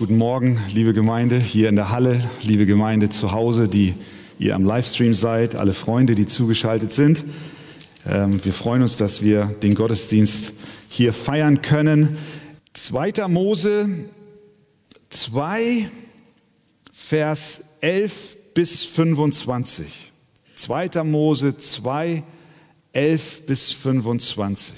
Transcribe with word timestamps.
Guten 0.00 0.16
Morgen, 0.16 0.58
liebe 0.72 0.94
Gemeinde 0.94 1.36
hier 1.36 1.68
in 1.68 1.76
der 1.76 1.90
Halle, 1.90 2.24
liebe 2.40 2.64
Gemeinde 2.64 3.10
zu 3.10 3.32
Hause, 3.32 3.68
die 3.68 3.92
ihr 4.38 4.54
am 4.54 4.64
Livestream 4.64 5.12
seid, 5.12 5.56
alle 5.56 5.74
Freunde, 5.74 6.14
die 6.14 6.24
zugeschaltet 6.24 6.94
sind. 6.94 7.22
Ähm, 8.06 8.42
wir 8.42 8.54
freuen 8.54 8.80
uns, 8.80 8.96
dass 8.96 9.20
wir 9.20 9.44
den 9.62 9.74
Gottesdienst 9.74 10.54
hier 10.88 11.12
feiern 11.12 11.60
können. 11.60 12.16
2. 12.72 13.28
Mose 13.28 13.90
2, 15.10 15.90
Vers 16.90 17.76
11 17.82 18.54
bis 18.54 18.84
25. 18.86 20.12
2. 20.56 21.04
Mose 21.04 21.58
2, 21.58 22.22
11 22.94 23.44
bis 23.44 23.72
25. 23.72 24.74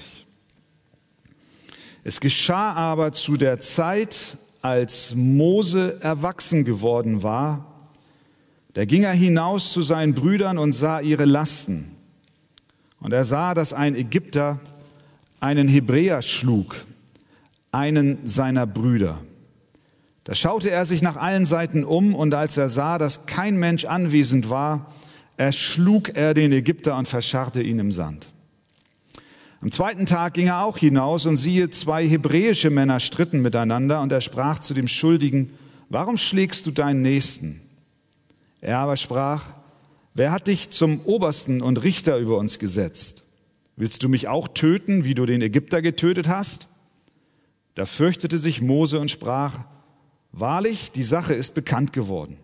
Es 2.03 2.19
geschah 2.19 2.73
aber 2.73 3.13
zu 3.13 3.37
der 3.37 3.61
Zeit, 3.61 4.39
als 4.63 5.15
Mose 5.15 6.01
erwachsen 6.01 6.65
geworden 6.65 7.23
war, 7.23 7.67
da 8.75 8.85
ging 8.85 9.03
er 9.03 9.13
hinaus 9.13 9.73
zu 9.73 9.83
seinen 9.83 10.15
Brüdern 10.15 10.57
und 10.57 10.73
sah 10.73 11.01
ihre 11.01 11.25
Lasten. 11.25 11.91
Und 13.01 13.13
er 13.13 13.25
sah, 13.25 13.55
dass 13.55 13.73
ein 13.73 13.95
Ägypter 13.95 14.61
einen 15.41 15.69
Hebräer 15.69 16.23
schlug, 16.23 16.85
einen 17.73 18.19
seiner 18.25 18.67
Brüder. 18.67 19.21
Da 20.25 20.35
schaute 20.35 20.71
er 20.71 20.87
sich 20.87 21.03
nach 21.03 21.17
allen 21.17 21.45
Seiten 21.45 21.85
um 21.85 22.15
und 22.15 22.33
als 22.33 22.57
er 22.57 22.69
sah, 22.69 22.97
dass 22.97 23.27
kein 23.27 23.57
Mensch 23.57 23.85
anwesend 23.85 24.49
war, 24.49 24.93
erschlug 25.37 26.11
er 26.15 26.33
den 26.33 26.53
Ägypter 26.53 26.97
und 26.97 27.09
verscharrte 27.09 27.61
ihn 27.61 27.81
im 27.81 27.91
Sand. 27.91 28.29
Am 29.63 29.71
zweiten 29.71 30.07
Tag 30.07 30.35
ging 30.35 30.49
er 30.49 30.65
auch 30.65 30.77
hinaus 30.77 31.25
und 31.25 31.37
siehe, 31.37 31.71
zwei 31.71 32.05
hebräische 32.05 32.69
Männer 32.69 32.99
stritten 32.99 33.43
miteinander 33.43 34.01
und 34.01 34.11
er 34.11 34.21
sprach 34.21 34.59
zu 34.59 34.75
dem 34.75 34.89
Schuldigen, 34.89 35.51
warum 35.89 36.19
schlägst 36.19 36.67
du 36.67 36.73
deinen 36.73 37.01
Nächsten? 37.01 37.61
Er 38.61 38.79
aber 38.79 38.97
sprach, 38.97 39.45
wer 40.15 40.33
hat 40.33 40.49
dich 40.49 40.71
zum 40.71 41.01
Obersten 41.03 41.63
und 41.63 41.81
Richter 41.85 42.19
über 42.19 42.39
uns 42.39 42.59
gesetzt? 42.59 43.23
Willst 43.77 44.03
du 44.03 44.09
mich 44.09 44.27
auch 44.27 44.49
töten, 44.49 45.05
wie 45.05 45.15
du 45.15 45.27
den 45.27 45.41
Ägypter 45.41 45.81
getötet 45.81 46.27
hast? 46.27 46.67
Da 47.77 47.87
fürchtete 47.87 48.39
sich 48.39 48.63
Mose 48.63 48.99
und 48.99 49.13
sprach, 49.13 49.61
wahrlich, 50.33 50.91
die 50.91 51.05
Sache 51.05 51.35
ist 51.35 51.55
bekannt 51.55 51.93
geworden. 51.93 52.37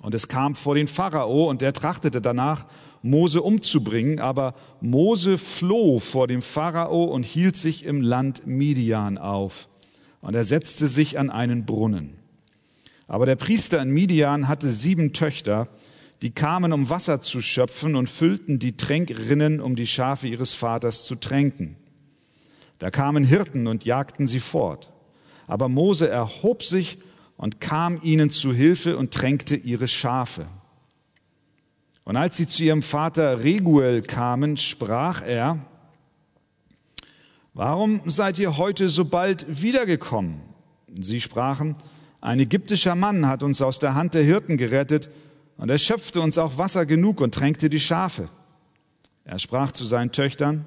Und 0.00 0.14
es 0.14 0.28
kam 0.28 0.54
vor 0.54 0.74
den 0.74 0.88
Pharao 0.88 1.48
und 1.48 1.62
der 1.62 1.72
trachtete 1.72 2.20
danach, 2.20 2.66
Mose 3.02 3.40
umzubringen, 3.42 4.20
aber 4.20 4.54
Mose 4.80 5.38
floh 5.38 5.98
vor 6.00 6.26
dem 6.26 6.42
Pharao 6.42 7.04
und 7.04 7.24
hielt 7.24 7.56
sich 7.56 7.84
im 7.84 8.02
Land 8.02 8.46
Midian 8.46 9.16
auf. 9.16 9.68
Und 10.20 10.34
er 10.34 10.44
setzte 10.44 10.88
sich 10.88 11.18
an 11.18 11.30
einen 11.30 11.66
Brunnen. 11.66 12.16
Aber 13.06 13.26
der 13.26 13.36
Priester 13.36 13.80
in 13.80 13.90
Midian 13.90 14.48
hatte 14.48 14.68
sieben 14.68 15.12
Töchter, 15.12 15.68
die 16.22 16.30
kamen, 16.30 16.72
um 16.72 16.90
Wasser 16.90 17.20
zu 17.20 17.40
schöpfen 17.40 17.94
und 17.94 18.10
füllten 18.10 18.58
die 18.58 18.76
Tränkrinnen, 18.76 19.60
um 19.60 19.76
die 19.76 19.86
Schafe 19.86 20.26
ihres 20.26 20.54
Vaters 20.54 21.04
zu 21.04 21.14
tränken. 21.14 21.76
Da 22.78 22.90
kamen 22.90 23.22
Hirten 23.22 23.66
und 23.66 23.84
jagten 23.84 24.26
sie 24.26 24.40
fort. 24.40 24.90
Aber 25.46 25.68
Mose 25.68 26.08
erhob 26.08 26.62
sich 26.62 26.98
und 27.36 27.60
kam 27.60 28.00
ihnen 28.02 28.30
zu 28.30 28.52
Hilfe 28.52 28.96
und 28.96 29.12
tränkte 29.12 29.56
ihre 29.56 29.88
Schafe. 29.88 30.46
Und 32.04 32.16
als 32.16 32.36
sie 32.36 32.46
zu 32.46 32.62
ihrem 32.62 32.82
Vater 32.82 33.42
Reguel 33.42 34.02
kamen, 34.02 34.56
sprach 34.56 35.22
er, 35.22 35.58
Warum 37.58 38.02
seid 38.04 38.38
ihr 38.38 38.58
heute 38.58 38.90
so 38.90 39.06
bald 39.06 39.62
wiedergekommen? 39.62 40.42
Sie 41.00 41.22
sprachen, 41.22 41.74
ein 42.20 42.38
ägyptischer 42.38 42.94
Mann 42.94 43.26
hat 43.26 43.42
uns 43.42 43.62
aus 43.62 43.78
der 43.78 43.94
Hand 43.94 44.12
der 44.12 44.22
Hirten 44.22 44.58
gerettet 44.58 45.08
und 45.56 45.70
er 45.70 45.78
schöpfte 45.78 46.20
uns 46.20 46.36
auch 46.36 46.58
Wasser 46.58 46.84
genug 46.84 47.22
und 47.22 47.34
tränkte 47.34 47.70
die 47.70 47.80
Schafe. 47.80 48.28
Er 49.24 49.38
sprach 49.38 49.72
zu 49.72 49.86
seinen 49.86 50.12
Töchtern, 50.12 50.66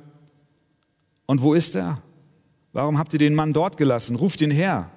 und 1.27 1.43
wo 1.43 1.53
ist 1.53 1.75
er? 1.75 2.01
Warum 2.73 2.97
habt 2.97 3.13
ihr 3.13 3.19
den 3.19 3.35
Mann 3.35 3.53
dort 3.53 3.77
gelassen? 3.77 4.15
Ruft 4.15 4.41
ihn 4.41 4.49
her, 4.49 4.89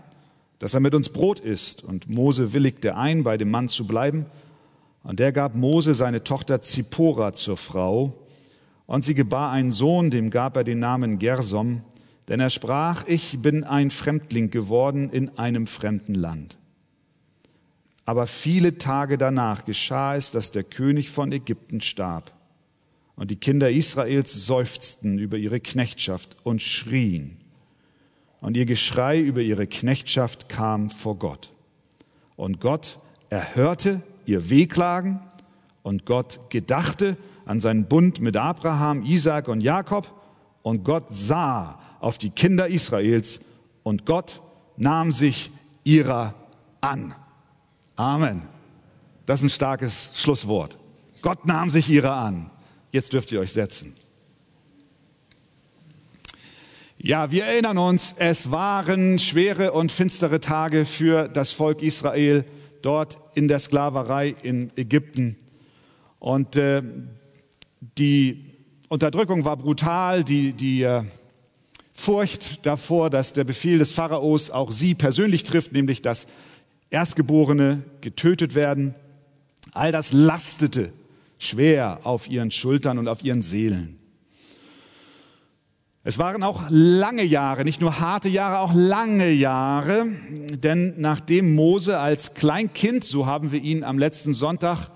dass 0.62 0.74
er 0.74 0.80
mit 0.80 0.94
uns 0.94 1.08
Brot 1.08 1.40
isst. 1.40 1.82
Und 1.82 2.08
Mose 2.08 2.52
willigte 2.52 2.94
ein, 2.94 3.24
bei 3.24 3.36
dem 3.36 3.50
Mann 3.50 3.68
zu 3.68 3.84
bleiben. 3.84 4.26
Und 5.02 5.18
der 5.18 5.32
gab 5.32 5.56
Mose 5.56 5.96
seine 5.96 6.22
Tochter 6.22 6.60
Zippora 6.60 7.32
zur 7.32 7.56
Frau, 7.56 8.16
und 8.86 9.02
sie 9.02 9.14
gebar 9.14 9.50
einen 9.50 9.72
Sohn, 9.72 10.12
dem 10.12 10.30
gab 10.30 10.56
er 10.56 10.62
den 10.62 10.78
Namen 10.78 11.18
Gersom, 11.18 11.80
denn 12.28 12.38
er 12.38 12.50
sprach, 12.50 13.08
ich 13.08 13.42
bin 13.42 13.64
ein 13.64 13.90
Fremdling 13.90 14.50
geworden 14.50 15.10
in 15.10 15.36
einem 15.36 15.66
fremden 15.66 16.14
Land. 16.14 16.56
Aber 18.04 18.28
viele 18.28 18.78
Tage 18.78 19.18
danach 19.18 19.64
geschah 19.64 20.14
es, 20.14 20.30
dass 20.30 20.52
der 20.52 20.62
König 20.62 21.10
von 21.10 21.32
Ägypten 21.32 21.80
starb. 21.80 22.32
Und 23.16 23.32
die 23.32 23.36
Kinder 23.36 23.68
Israels 23.68 24.46
seufzten 24.46 25.18
über 25.18 25.38
ihre 25.38 25.58
Knechtschaft 25.58 26.36
und 26.44 26.62
schrien. 26.62 27.41
Und 28.42 28.56
ihr 28.56 28.66
Geschrei 28.66 29.20
über 29.20 29.40
ihre 29.40 29.66
Knechtschaft 29.66 30.50
kam 30.50 30.90
vor 30.90 31.16
Gott. 31.16 31.50
Und 32.36 32.60
Gott 32.60 32.98
erhörte 33.30 34.02
ihr 34.26 34.50
Wehklagen 34.50 35.20
und 35.82 36.04
Gott 36.04 36.38
gedachte 36.50 37.16
an 37.46 37.60
seinen 37.60 37.86
Bund 37.86 38.20
mit 38.20 38.36
Abraham, 38.36 39.04
Isaac 39.04 39.48
und 39.48 39.60
Jakob 39.60 40.12
und 40.62 40.84
Gott 40.84 41.06
sah 41.10 41.78
auf 42.00 42.18
die 42.18 42.30
Kinder 42.30 42.68
Israels 42.68 43.40
und 43.84 44.06
Gott 44.06 44.40
nahm 44.76 45.12
sich 45.12 45.50
ihrer 45.84 46.34
an. 46.80 47.14
Amen. 47.96 48.42
Das 49.24 49.40
ist 49.40 49.44
ein 49.44 49.50
starkes 49.50 50.10
Schlusswort. 50.14 50.76
Gott 51.20 51.46
nahm 51.46 51.70
sich 51.70 51.88
ihrer 51.88 52.14
an. 52.14 52.50
Jetzt 52.90 53.12
dürft 53.12 53.30
ihr 53.30 53.40
euch 53.40 53.52
setzen. 53.52 53.94
Ja, 57.04 57.32
wir 57.32 57.46
erinnern 57.46 57.78
uns, 57.78 58.14
es 58.18 58.52
waren 58.52 59.18
schwere 59.18 59.72
und 59.72 59.90
finstere 59.90 60.38
Tage 60.38 60.84
für 60.84 61.26
das 61.26 61.50
Volk 61.50 61.82
Israel 61.82 62.44
dort 62.80 63.18
in 63.34 63.48
der 63.48 63.58
Sklaverei 63.58 64.36
in 64.44 64.70
Ägypten. 64.76 65.36
Und 66.20 66.54
äh, 66.54 66.80
die 67.98 68.44
Unterdrückung 68.88 69.44
war 69.44 69.56
brutal, 69.56 70.22
die, 70.22 70.52
die 70.52 70.84
äh, 70.84 71.02
Furcht 71.92 72.64
davor, 72.66 73.10
dass 73.10 73.32
der 73.32 73.42
Befehl 73.42 73.80
des 73.80 73.90
Pharaos 73.90 74.50
auch 74.50 74.70
sie 74.70 74.94
persönlich 74.94 75.42
trifft, 75.42 75.72
nämlich 75.72 76.02
dass 76.02 76.28
Erstgeborene 76.90 77.82
getötet 78.00 78.54
werden. 78.54 78.94
All 79.72 79.90
das 79.90 80.12
lastete 80.12 80.92
schwer 81.40 81.98
auf 82.04 82.30
ihren 82.30 82.52
Schultern 82.52 82.98
und 82.98 83.08
auf 83.08 83.24
ihren 83.24 83.42
Seelen. 83.42 83.98
Es 86.04 86.18
waren 86.18 86.42
auch 86.42 86.64
lange 86.68 87.22
Jahre, 87.22 87.64
nicht 87.64 87.80
nur 87.80 88.00
harte 88.00 88.28
Jahre, 88.28 88.58
auch 88.58 88.74
lange 88.74 89.30
Jahre, 89.30 90.06
denn 90.50 90.94
nachdem 91.00 91.54
Mose 91.54 91.98
als 91.98 92.34
Kleinkind, 92.34 93.04
so 93.04 93.26
haben 93.26 93.52
wir 93.52 93.62
ihn 93.62 93.84
am 93.84 94.00
letzten 94.00 94.34
Sonntag 94.34 94.90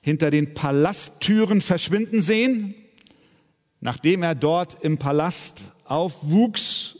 hinter 0.00 0.30
den 0.30 0.54
Palasttüren 0.54 1.60
verschwinden 1.60 2.20
sehen, 2.20 2.74
nachdem 3.80 4.24
er 4.24 4.34
dort 4.34 4.82
im 4.82 4.98
Palast 4.98 5.62
aufwuchs 5.84 6.96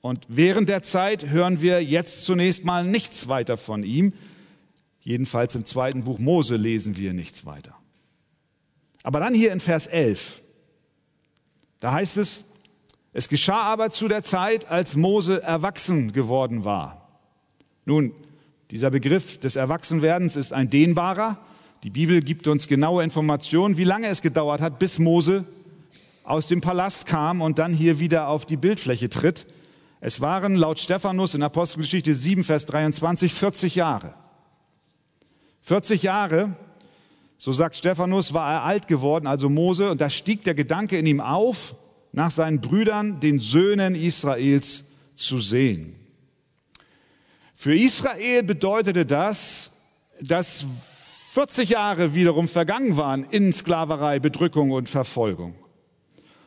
und 0.00 0.24
während 0.26 0.68
der 0.68 0.82
Zeit 0.82 1.28
hören 1.28 1.60
wir 1.60 1.84
jetzt 1.84 2.24
zunächst 2.24 2.64
mal 2.64 2.84
nichts 2.84 3.28
weiter 3.28 3.56
von 3.56 3.84
ihm, 3.84 4.12
jedenfalls 4.98 5.54
im 5.54 5.64
zweiten 5.64 6.02
Buch 6.02 6.18
Mose 6.18 6.56
lesen 6.56 6.96
wir 6.96 7.12
nichts 7.12 7.46
weiter. 7.46 7.76
Aber 9.04 9.20
dann 9.20 9.34
hier 9.34 9.52
in 9.52 9.60
Vers 9.60 9.86
11, 9.86 10.42
da 11.78 11.92
heißt 11.92 12.16
es, 12.16 12.51
es 13.12 13.28
geschah 13.28 13.62
aber 13.62 13.90
zu 13.90 14.08
der 14.08 14.22
Zeit, 14.22 14.70
als 14.70 14.96
Mose 14.96 15.42
erwachsen 15.42 16.12
geworden 16.12 16.64
war. 16.64 17.08
Nun, 17.84 18.12
dieser 18.70 18.90
Begriff 18.90 19.38
des 19.38 19.56
Erwachsenwerdens 19.56 20.34
ist 20.36 20.52
ein 20.52 20.70
dehnbarer. 20.70 21.36
Die 21.82 21.90
Bibel 21.90 22.22
gibt 22.22 22.46
uns 22.46 22.68
genaue 22.68 23.04
Informationen, 23.04 23.76
wie 23.76 23.84
lange 23.84 24.06
es 24.06 24.22
gedauert 24.22 24.62
hat, 24.62 24.78
bis 24.78 24.98
Mose 24.98 25.44
aus 26.24 26.46
dem 26.46 26.60
Palast 26.60 27.06
kam 27.06 27.42
und 27.42 27.58
dann 27.58 27.72
hier 27.72 27.98
wieder 27.98 28.28
auf 28.28 28.46
die 28.46 28.56
Bildfläche 28.56 29.10
tritt. 29.10 29.46
Es 30.00 30.20
waren 30.20 30.54
laut 30.54 30.80
Stephanus 30.80 31.34
in 31.34 31.42
Apostelgeschichte 31.42 32.14
7, 32.14 32.44
Vers 32.44 32.66
23 32.66 33.34
40 33.34 33.74
Jahre. 33.74 34.14
40 35.60 36.02
Jahre, 36.02 36.56
so 37.36 37.52
sagt 37.52 37.76
Stephanus, 37.76 38.32
war 38.32 38.52
er 38.52 38.62
alt 38.62 38.88
geworden, 38.88 39.26
also 39.26 39.48
Mose, 39.48 39.90
und 39.90 40.00
da 40.00 40.08
stieg 40.08 40.44
der 40.44 40.54
Gedanke 40.54 40.96
in 40.96 41.06
ihm 41.06 41.20
auf, 41.20 41.74
nach 42.12 42.30
seinen 42.30 42.60
Brüdern, 42.60 43.20
den 43.20 43.38
Söhnen 43.38 43.94
Israels, 43.94 44.84
zu 45.14 45.38
sehen. 45.38 45.94
Für 47.54 47.76
Israel 47.76 48.42
bedeutete 48.42 49.06
das, 49.06 49.82
dass 50.20 50.66
40 51.32 51.70
Jahre 51.70 52.14
wiederum 52.14 52.48
vergangen 52.48 52.96
waren 52.96 53.24
in 53.30 53.52
Sklaverei, 53.52 54.18
Bedrückung 54.18 54.72
und 54.72 54.88
Verfolgung. 54.88 55.54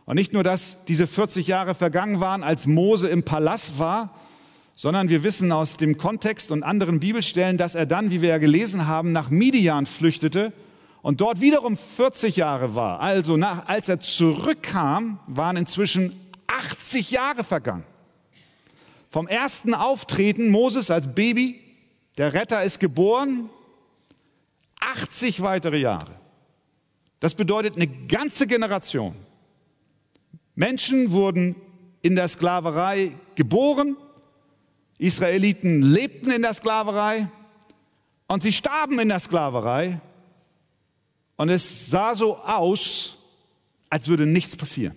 Und 0.06 0.16
nicht 0.16 0.34
nur, 0.34 0.44
dass 0.44 0.86
diese 0.86 1.08
40 1.08 1.48
Jahre 1.48 1.74
vergangen 1.74 2.20
waren, 2.20 2.44
als 2.44 2.68
Mose 2.68 3.08
im 3.08 3.24
Palast 3.24 3.80
war, 3.80 4.14
sondern 4.76 5.10
wir 5.10 5.24
wissen 5.24 5.52
aus 5.52 5.78
dem 5.78 5.98
Kontext 5.98 6.52
und 6.52 6.64
anderen 6.64 7.00
Bibelstellen, 7.00 7.58
dass 7.58 7.76
er 7.76 7.86
dann, 7.86 8.12
wie 8.12 8.22
wir 8.22 8.30
ja 8.30 8.38
gelesen 8.38 8.88
haben, 8.88 9.14
nach 9.14 9.30
Midian 9.30 9.86
flüchtete 9.86 10.52
und 11.06 11.22
dort 11.22 11.40
wiederum 11.40 11.78
40 11.78 12.36
Jahre 12.36 12.74
war. 12.74 13.00
Also 13.00 13.38
nach, 13.38 13.68
als 13.68 13.90
er 13.90 14.00
zurückkam, 14.00 15.20
waren 15.28 15.56
inzwischen 15.56 16.16
80 16.48 17.12
Jahre 17.12 17.44
vergangen. 17.44 17.84
Vom 19.12 19.28
ersten 19.28 19.76
Auftreten 19.76 20.50
Moses 20.50 20.90
als 20.90 21.14
Baby, 21.14 21.62
der 22.18 22.34
Retter 22.34 22.64
ist 22.64 22.80
geboren, 22.80 23.52
80 24.80 25.44
weitere 25.44 25.78
Jahre. 25.78 26.20
Das 27.20 27.36
bedeutet 27.36 27.76
eine 27.76 27.86
ganze 27.86 28.48
Generation. 28.48 29.14
Menschen 30.56 31.12
wurden 31.12 31.56
in 32.02 32.16
der 32.16 32.28
Sklaverei 32.28 33.16
geboren, 33.36 33.96
Israeliten 34.98 35.84
lebten 35.84 36.32
in 36.32 36.42
der 36.42 36.56
Sklaverei 36.56 37.30
und 38.28 38.42
sie 38.42 38.52
starben 38.52 38.98
in 38.98 39.10
der 39.10 39.20
Sklaverei 39.20 40.02
und 41.38 41.50
es 41.50 41.90
sah 41.90 42.16
so 42.16 42.38
aus, 42.38 43.18
als 43.90 44.08
würde 44.08 44.26
nichts 44.26 44.56
passieren. 44.56 44.96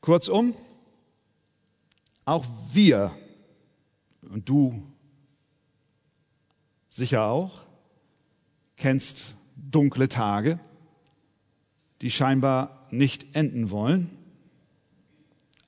Kurzum, 0.00 0.54
auch 2.24 2.44
wir 2.72 3.10
und 4.22 4.48
du 4.48 4.82
sicher 6.88 7.24
auch 7.24 7.62
kennst 8.76 9.34
dunkle 9.56 10.08
Tage, 10.08 10.58
die 12.00 12.10
scheinbar 12.10 12.86
nicht 12.90 13.36
enden 13.36 13.70
wollen. 13.70 14.10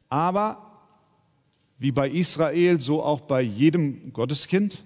Aber 0.08 0.71
wie 1.82 1.90
bei 1.90 2.08
Israel, 2.08 2.80
so 2.80 3.02
auch 3.02 3.22
bei 3.22 3.42
jedem 3.42 4.12
Gotteskind 4.12 4.84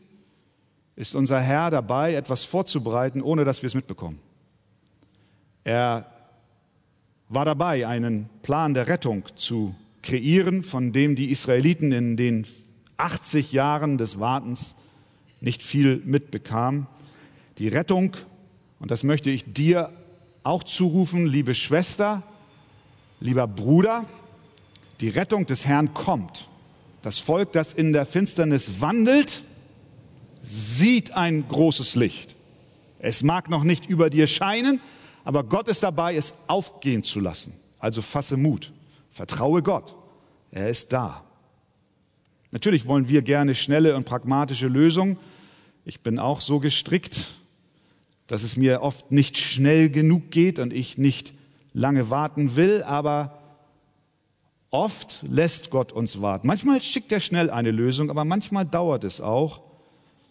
ist 0.97 1.15
unser 1.15 1.43
Herr 1.43 1.71
dabei, 1.71 2.15
etwas 2.15 2.45
vorzubereiten, 2.45 3.21
ohne 3.21 3.45
dass 3.45 3.61
wir 3.61 3.67
es 3.67 3.75
mitbekommen. 3.75 4.19
Er 5.63 6.11
war 7.29 7.45
dabei, 7.45 7.87
einen 7.87 8.31
Plan 8.41 8.73
der 8.73 8.89
Rettung 8.89 9.25
zu 9.35 9.75
kreieren, 10.01 10.65
von 10.65 10.93
dem 10.93 11.17
die 11.17 11.31
Israeliten 11.31 11.93
in 11.93 12.17
den 12.17 12.47
80 12.97 13.53
Jahren 13.53 13.99
des 13.99 14.19
Wartens 14.19 14.75
nicht 15.43 15.63
viel 15.63 16.01
mitbekamen. 16.03 16.87
Die 17.59 17.69
Rettung, 17.69 18.17
und 18.81 18.91
das 18.91 19.03
möchte 19.03 19.29
ich 19.29 19.53
dir 19.53 19.91
auch 20.45 20.65
zurufen, 20.65 21.27
liebe 21.27 21.55
Schwester, 21.55 22.23
lieber 23.21 23.47
Bruder, 23.47 24.07
die 25.03 25.11
Rettung 25.11 25.45
des 25.45 25.67
Herrn 25.67 25.93
kommt. 25.93 26.49
Das 27.07 27.21
Volk, 27.21 27.53
das 27.53 27.73
in 27.73 27.93
der 27.93 28.05
Finsternis 28.05 28.81
wandelt, 28.81 29.41
sieht 30.43 31.13
ein 31.13 31.47
großes 31.47 31.95
Licht. 31.95 32.35
Es 32.99 33.23
mag 33.23 33.49
noch 33.49 33.63
nicht 33.63 33.87
über 33.87 34.11
dir 34.11 34.27
scheinen, 34.27 34.81
aber 35.23 35.45
Gott 35.45 35.69
ist 35.69 35.85
dabei, 35.85 36.17
es 36.17 36.35
aufgehen 36.49 37.05
zu 37.05 37.21
lassen. 37.21 37.53
Also 37.79 38.03
fasse 38.03 38.37
Mut, 38.37 38.73
vertraue 39.13 39.63
Gott, 39.63 39.95
er 40.51 40.69
ist 40.69 40.93
da. 40.93 41.23
Natürlich 42.51 42.87
wollen 42.87 43.09
wir 43.09 43.23
gerne 43.23 43.55
schnelle 43.55 43.95
und 43.95 44.05
pragmatische 44.05 44.67
Lösungen. 44.67 45.17
Ich 45.85 46.01
bin 46.01 46.19
auch 46.19 46.41
so 46.41 46.59
gestrickt, 46.59 47.35
dass 48.27 48.43
es 48.43 48.57
mir 48.57 48.83
oft 48.83 49.13
nicht 49.13 49.39
schnell 49.39 49.91
genug 49.91 50.33
geht 50.33 50.59
und 50.59 50.73
ich 50.73 50.99
nicht 50.99 51.35
lange 51.73 52.11
warten 52.11 52.57
will, 52.57 52.83
aber 52.83 53.46
oft 54.71 55.25
lässt 55.29 55.71
Gott 55.71 55.93
uns 55.93 56.21
warten. 56.21 56.47
Manchmal 56.47 56.83
schickt 56.83 57.13
er 57.13 57.21
schnell 57.21 57.51
eine 57.51 57.71
Lösung, 57.71 58.11
aber 58.11 58.25
manchmal 58.25 58.65
dauert 58.65 59.05
es 59.05 59.21
auch 59.21 59.61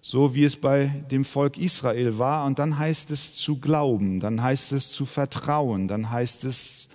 so 0.07 0.35
wie 0.35 0.43
es 0.43 0.55
bei 0.55 0.85
dem 1.09 1.25
Volk 1.25 1.57
Israel 1.57 2.19
war. 2.19 2.45
Und 2.45 2.59
dann 2.59 2.77
heißt 2.77 3.09
es 3.09 3.33
zu 3.33 3.59
glauben, 3.59 4.19
dann 4.19 4.43
heißt 4.43 4.71
es 4.73 4.91
zu 4.91 5.07
vertrauen, 5.07 5.87
dann 5.87 6.11
heißt 6.11 6.43
es 6.43 6.89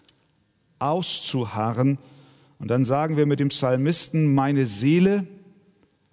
auszuharren. 0.79 1.99
Und 2.61 2.71
dann 2.71 2.85
sagen 2.85 3.17
wir 3.17 3.27
mit 3.27 3.41
dem 3.41 3.49
Psalmisten, 3.49 4.33
meine 4.33 4.69
Seele 4.69 5.27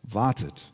wartet 0.01 0.71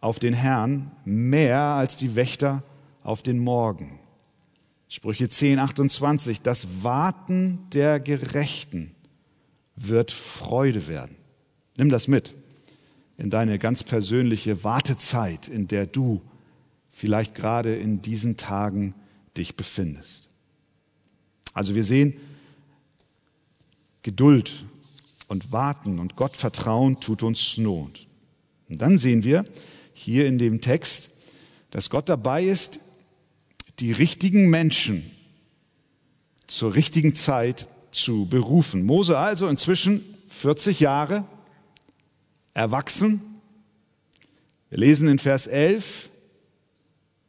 auf 0.00 0.18
den 0.18 0.32
Herrn 0.32 0.92
mehr 1.04 1.60
als 1.60 1.98
die 1.98 2.16
Wächter 2.16 2.62
auf 3.02 3.20
den 3.20 3.38
Morgen. 3.38 3.98
Sprüche 4.88 5.28
10, 5.28 5.58
28, 5.58 6.40
das 6.40 6.82
Warten 6.82 7.66
der 7.74 8.00
Gerechten 8.00 8.94
wird 9.76 10.12
Freude 10.12 10.88
werden. 10.88 11.16
Nimm 11.76 11.88
das 11.88 12.08
mit 12.08 12.32
in 13.16 13.30
deine 13.30 13.58
ganz 13.58 13.82
persönliche 13.82 14.64
Wartezeit, 14.64 15.48
in 15.48 15.68
der 15.68 15.86
du 15.86 16.20
vielleicht 16.88 17.34
gerade 17.34 17.74
in 17.74 18.02
diesen 18.02 18.36
Tagen 18.36 18.94
dich 19.36 19.56
befindest. 19.56 20.28
Also 21.52 21.74
wir 21.74 21.84
sehen, 21.84 22.16
Geduld 24.02 24.64
und 25.28 25.52
Warten 25.52 25.98
und 25.98 26.16
Gott 26.16 26.36
vertrauen 26.36 27.00
tut 27.00 27.22
uns 27.22 27.56
Not. 27.56 28.06
Und 28.68 28.82
dann 28.82 28.98
sehen 28.98 29.24
wir 29.24 29.44
hier 29.92 30.26
in 30.26 30.38
dem 30.38 30.60
Text, 30.60 31.10
dass 31.70 31.90
Gott 31.90 32.08
dabei 32.08 32.44
ist, 32.44 32.80
die 33.80 33.92
richtigen 33.92 34.50
Menschen 34.50 35.10
zur 36.46 36.74
richtigen 36.74 37.14
Zeit 37.14 37.66
zu 37.94 38.26
berufen. 38.26 38.84
Mose 38.84 39.16
also 39.18 39.48
inzwischen 39.48 40.02
40 40.28 40.80
Jahre 40.80 41.24
erwachsen. 42.52 43.20
Wir 44.70 44.78
lesen 44.78 45.08
in 45.08 45.18
Vers 45.18 45.46
11, 45.46 46.08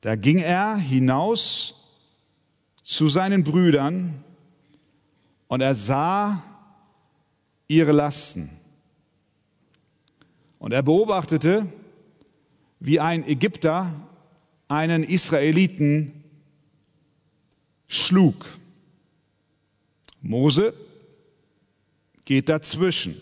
da 0.01 0.15
ging 0.15 0.39
er 0.39 0.75
hinaus 0.75 1.75
zu 2.83 3.09
seinen 3.09 3.43
Brüdern 3.43 4.23
und 5.47 5.61
er 5.61 5.75
sah 5.75 6.43
ihre 7.67 7.91
Lasten. 7.91 8.49
Und 10.59 10.71
er 10.71 10.83
beobachtete, 10.83 11.67
wie 12.79 12.99
ein 12.99 13.27
Ägypter 13.27 13.93
einen 14.67 15.03
Israeliten 15.03 16.23
schlug. 17.87 18.45
Mose 20.25 20.73
geht 22.25 22.49
dazwischen. 22.49 23.21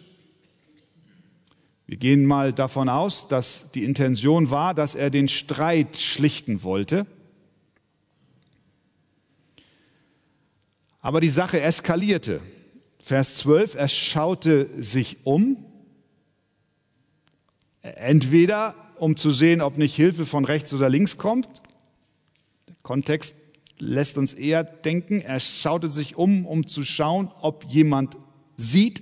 Wir 1.85 1.97
gehen 1.97 2.25
mal 2.25 2.53
davon 2.53 2.87
aus, 2.87 3.27
dass 3.27 3.73
die 3.73 3.83
Intention 3.83 4.49
war, 4.49 4.73
dass 4.73 4.95
er 4.95 5.09
den 5.09 5.27
Streit 5.27 5.97
schlichten 5.97 6.63
wollte. 6.63 7.05
Aber 11.01 11.19
die 11.19 11.29
Sache 11.29 11.59
eskalierte. 11.59 12.39
Vers 12.99 13.35
12, 13.35 13.75
er 13.75 13.89
schaute 13.89 14.69
sich 14.81 15.25
um, 15.25 15.57
entweder 17.81 18.75
um 18.97 19.17
zu 19.17 19.31
sehen, 19.31 19.59
ob 19.59 19.77
nicht 19.77 19.93
Hilfe 19.93 20.25
von 20.25 20.45
rechts 20.45 20.73
oder 20.73 20.87
links 20.87 21.17
kommt. 21.17 21.49
Der 22.69 22.75
Kontext 22.81 23.35
lässt 23.79 24.17
uns 24.17 24.33
eher 24.33 24.63
denken, 24.63 25.21
er 25.21 25.39
schaute 25.39 25.89
sich 25.89 26.15
um, 26.15 26.45
um 26.45 26.67
zu 26.67 26.83
schauen, 26.83 27.31
ob 27.41 27.65
jemand 27.65 28.17
sieht. 28.55 29.01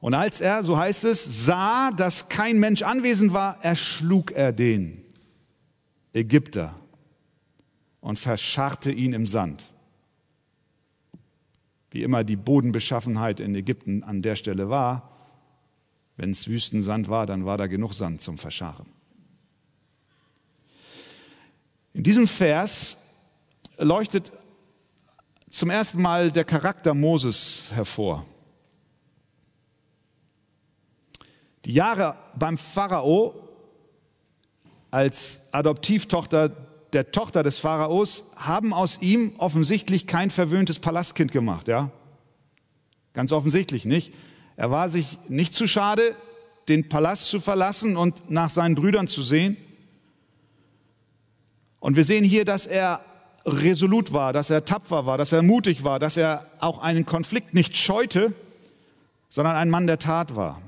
Und 0.00 0.14
als 0.14 0.40
er, 0.40 0.64
so 0.64 0.76
heißt 0.76 1.04
es, 1.04 1.46
sah, 1.46 1.90
dass 1.92 2.28
kein 2.28 2.58
Mensch 2.58 2.82
anwesend 2.82 3.32
war, 3.32 3.62
erschlug 3.64 4.32
er 4.32 4.52
den 4.52 5.02
Ägypter 6.12 6.74
und 8.00 8.18
verscharrte 8.18 8.90
ihn 8.90 9.12
im 9.12 9.26
Sand. 9.26 9.64
Wie 11.90 12.02
immer 12.02 12.24
die 12.24 12.36
Bodenbeschaffenheit 12.36 13.38
in 13.38 13.54
Ägypten 13.54 14.02
an 14.02 14.22
der 14.22 14.34
Stelle 14.36 14.68
war, 14.68 15.10
wenn 16.16 16.30
es 16.30 16.48
Wüstensand 16.48 17.08
war, 17.08 17.26
dann 17.26 17.44
war 17.44 17.58
da 17.58 17.66
genug 17.66 17.94
Sand 17.94 18.20
zum 18.20 18.38
Verscharren. 18.38 18.91
In 21.94 22.02
diesem 22.02 22.26
Vers 22.26 22.96
leuchtet 23.78 24.32
zum 25.50 25.70
ersten 25.70 26.00
Mal 26.00 26.32
der 26.32 26.44
Charakter 26.44 26.94
Moses 26.94 27.70
hervor. 27.74 28.24
Die 31.64 31.74
Jahre 31.74 32.16
beim 32.34 32.58
Pharao 32.58 33.34
als 34.90 35.48
Adoptivtochter 35.52 36.50
der 36.92 37.10
Tochter 37.10 37.42
des 37.42 37.58
Pharaos 37.58 38.24
haben 38.36 38.74
aus 38.74 38.98
ihm 39.00 39.32
offensichtlich 39.38 40.06
kein 40.06 40.30
verwöhntes 40.30 40.78
Palastkind 40.78 41.32
gemacht, 41.32 41.68
ja? 41.68 41.90
Ganz 43.14 43.32
offensichtlich 43.32 43.84
nicht. 43.84 44.12
Er 44.56 44.70
war 44.70 44.90
sich 44.90 45.18
nicht 45.28 45.54
zu 45.54 45.66
schade, 45.66 46.14
den 46.68 46.88
Palast 46.88 47.26
zu 47.26 47.40
verlassen 47.40 47.96
und 47.96 48.30
nach 48.30 48.50
seinen 48.50 48.74
Brüdern 48.74 49.08
zu 49.08 49.22
sehen. 49.22 49.56
Und 51.82 51.96
wir 51.96 52.04
sehen 52.04 52.22
hier, 52.22 52.44
dass 52.44 52.66
er 52.66 53.00
resolut 53.44 54.12
war, 54.12 54.32
dass 54.32 54.50
er 54.50 54.64
tapfer 54.64 55.04
war, 55.04 55.18
dass 55.18 55.32
er 55.32 55.42
mutig 55.42 55.82
war, 55.82 55.98
dass 55.98 56.16
er 56.16 56.46
auch 56.60 56.78
einen 56.78 57.04
Konflikt 57.06 57.54
nicht 57.54 57.76
scheute, 57.76 58.32
sondern 59.28 59.56
ein 59.56 59.68
Mann 59.68 59.88
der 59.88 59.98
Tat 59.98 60.36
war. 60.36 60.62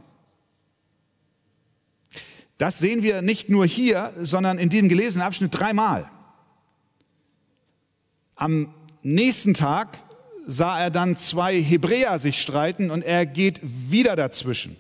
Das 2.59 2.81
sehen 2.81 3.05
wir 3.05 3.23
nicht 3.23 3.49
nur 3.49 3.65
hier, 3.65 4.13
sondern 4.19 4.59
in 4.59 4.71
diesem 4.71 4.89
gelesenen 4.89 5.25
Abschnitt 5.25 5.57
dreimal. 5.57 6.11
Am 8.35 8.75
nächsten 9.03 9.55
Tag 9.55 9.97
sah 10.49 10.81
er 10.81 10.91
dann 10.91 11.15
zwei 11.15 11.63
Hebräer 11.63 12.19
sich 12.19 12.43
streiten 12.43 12.91
und 12.91 13.05
er 13.05 13.25
geht 13.25 13.61
wieder 13.63 14.17
dazwischen. 14.17 14.77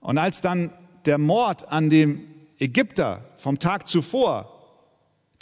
Und 0.00 0.18
als 0.18 0.40
dann 0.40 0.72
der 1.04 1.18
Mord 1.18 1.68
an 1.68 1.88
dem 1.88 2.33
Ägypter 2.58 3.24
vom 3.36 3.58
Tag 3.58 3.88
zuvor 3.88 4.50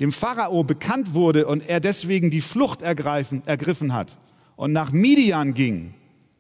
dem 0.00 0.11
Pharao 0.11 0.64
bekannt 0.64 1.14
wurde 1.14 1.47
und 1.47 1.69
er 1.69 1.78
deswegen 1.78 2.31
die 2.31 2.40
Flucht 2.40 2.83
ergreifen, 2.83 3.42
ergriffen 3.47 3.95
hat 3.95 4.19
und 4.57 4.73
nach 4.73 4.90
Midian 4.90 5.54
ging, 5.54 5.95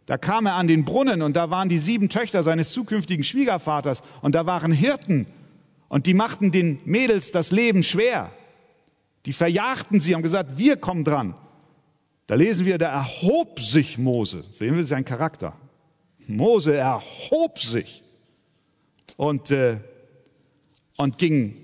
da 0.06 0.18
kam 0.18 0.46
er 0.46 0.54
an 0.54 0.66
den 0.66 0.84
Brunnen 0.84 1.22
und 1.22 1.36
da 1.36 1.50
waren 1.50 1.68
die 1.68 1.78
sieben 1.78 2.08
Töchter 2.08 2.42
seines 2.42 2.72
zukünftigen 2.72 3.24
Schwiegervaters 3.24 4.02
und 4.20 4.34
da 4.34 4.46
waren 4.46 4.72
Hirten 4.72 5.26
und 5.88 6.06
die 6.06 6.14
machten 6.14 6.50
den 6.50 6.80
Mädels 6.84 7.30
das 7.30 7.52
Leben 7.52 7.82
schwer. 7.82 8.32
Die 9.26 9.32
verjagten 9.32 10.00
sie, 10.00 10.14
haben 10.14 10.22
gesagt, 10.22 10.58
wir 10.58 10.76
kommen 10.76 11.04
dran. 11.04 11.34
Da 12.26 12.34
lesen 12.34 12.66
wir, 12.66 12.78
da 12.78 12.88
erhob 12.88 13.60
sich 13.60 13.98
Mose. 13.98 14.42
Sehen 14.50 14.74
wir 14.74 14.84
seinen 14.84 15.04
Charakter. 15.04 15.56
Mose 16.26 16.74
erhob 16.76 17.58
sich 17.58 18.02
und, 19.16 19.50
äh, 19.50 19.78
und 20.96 21.18
ging, 21.18 21.58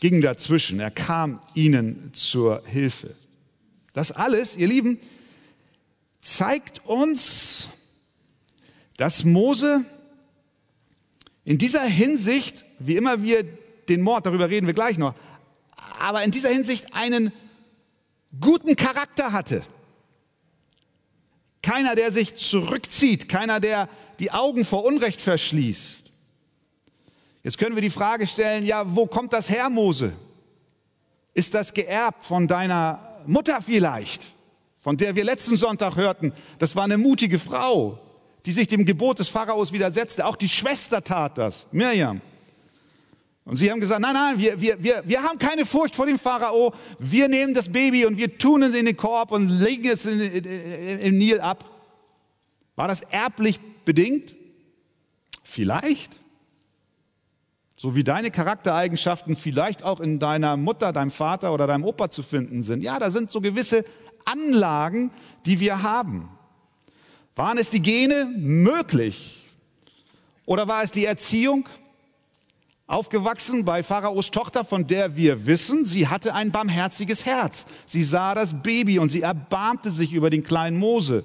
ging 0.00 0.20
dazwischen. 0.20 0.80
Er 0.80 0.90
kam 0.90 1.40
ihnen 1.54 2.12
zur 2.14 2.62
Hilfe. 2.66 3.14
Das 3.92 4.12
alles, 4.12 4.56
ihr 4.56 4.68
Lieben, 4.68 4.98
zeigt 6.20 6.84
uns, 6.86 7.70
dass 8.96 9.24
Mose 9.24 9.84
in 11.44 11.58
dieser 11.58 11.82
Hinsicht, 11.82 12.64
wie 12.78 12.96
immer 12.96 13.22
wir 13.22 13.44
den 13.88 14.02
Mord, 14.02 14.26
darüber 14.26 14.50
reden 14.50 14.66
wir 14.66 14.74
gleich 14.74 14.98
noch, 14.98 15.14
aber 15.98 16.22
in 16.22 16.30
dieser 16.30 16.50
Hinsicht 16.50 16.94
einen 16.94 17.32
guten 18.38 18.76
Charakter 18.76 19.32
hatte. 19.32 19.62
Keiner, 21.62 21.94
der 21.94 22.12
sich 22.12 22.36
zurückzieht, 22.36 23.28
keiner, 23.28 23.60
der 23.60 23.88
die 24.18 24.30
Augen 24.30 24.64
vor 24.64 24.84
Unrecht 24.84 25.20
verschließt. 25.20 26.09
Jetzt 27.42 27.58
können 27.58 27.74
wir 27.74 27.82
die 27.82 27.90
Frage 27.90 28.26
stellen, 28.26 28.66
ja, 28.66 28.84
wo 28.94 29.06
kommt 29.06 29.32
das 29.32 29.48
her, 29.48 29.70
Mose? 29.70 30.12
Ist 31.32 31.54
das 31.54 31.72
geerbt 31.72 32.24
von 32.24 32.46
deiner 32.46 33.22
Mutter 33.26 33.60
vielleicht? 33.62 34.32
von 34.80 34.96
der 34.96 35.14
wir 35.14 35.24
letzten 35.24 35.56
Sonntag 35.56 35.96
hörten, 35.96 36.32
das 36.58 36.74
war 36.74 36.84
eine 36.84 36.96
mutige 36.96 37.38
Frau, 37.38 37.98
die 38.46 38.52
sich 38.52 38.66
dem 38.66 38.86
Gebot 38.86 39.18
des 39.18 39.28
Pharaos 39.28 39.72
widersetzte. 39.72 40.24
Auch 40.24 40.36
die 40.36 40.48
Schwester 40.48 41.04
tat 41.04 41.36
das, 41.36 41.66
Mirjam. 41.70 42.22
Und 43.44 43.56
sie 43.56 43.70
haben 43.70 43.80
gesagt, 43.80 44.00
nein, 44.00 44.14
nein, 44.14 44.38
wir, 44.38 44.60
wir, 44.60 44.82
wir, 44.82 45.02
wir 45.04 45.22
haben 45.22 45.38
keine 45.38 45.66
Furcht 45.66 45.96
vor 45.96 46.06
dem 46.06 46.18
Pharao. 46.18 46.72
Wir 46.98 47.28
nehmen 47.28 47.52
das 47.52 47.70
Baby 47.70 48.06
und 48.06 48.16
wir 48.16 48.38
tun 48.38 48.62
es 48.62 48.74
in 48.74 48.86
den 48.86 48.96
Korb 48.96 49.32
und 49.32 49.48
legen 49.48 49.90
es 49.90 50.06
in, 50.06 50.20
in, 50.20 50.98
im 51.00 51.18
Nil 51.18 51.40
ab. 51.40 51.64
War 52.76 52.88
das 52.88 53.02
erblich 53.02 53.58
bedingt? 53.84 54.34
Vielleicht. 55.42 56.19
So 57.82 57.96
wie 57.96 58.04
deine 58.04 58.30
Charaktereigenschaften 58.30 59.36
vielleicht 59.36 59.84
auch 59.84 60.00
in 60.00 60.18
deiner 60.18 60.58
Mutter, 60.58 60.92
deinem 60.92 61.10
Vater 61.10 61.54
oder 61.54 61.66
deinem 61.66 61.82
Opa 61.82 62.10
zu 62.10 62.22
finden 62.22 62.60
sind. 62.60 62.82
Ja, 62.82 62.98
da 62.98 63.10
sind 63.10 63.32
so 63.32 63.40
gewisse 63.40 63.86
Anlagen, 64.26 65.10
die 65.46 65.60
wir 65.60 65.82
haben. 65.82 66.28
Waren 67.36 67.56
es 67.56 67.70
die 67.70 67.80
Gene? 67.80 68.26
Möglich. 68.36 69.46
Oder 70.44 70.68
war 70.68 70.82
es 70.82 70.90
die 70.90 71.06
Erziehung? 71.06 71.66
Aufgewachsen 72.86 73.64
bei 73.64 73.82
Pharaos 73.82 74.30
Tochter, 74.30 74.66
von 74.66 74.86
der 74.86 75.16
wir 75.16 75.46
wissen, 75.46 75.86
sie 75.86 76.06
hatte 76.06 76.34
ein 76.34 76.52
barmherziges 76.52 77.24
Herz. 77.24 77.64
Sie 77.86 78.04
sah 78.04 78.34
das 78.34 78.62
Baby 78.62 78.98
und 78.98 79.08
sie 79.08 79.22
erbarmte 79.22 79.90
sich 79.90 80.12
über 80.12 80.28
den 80.28 80.44
kleinen 80.44 80.78
Mose. 80.78 81.24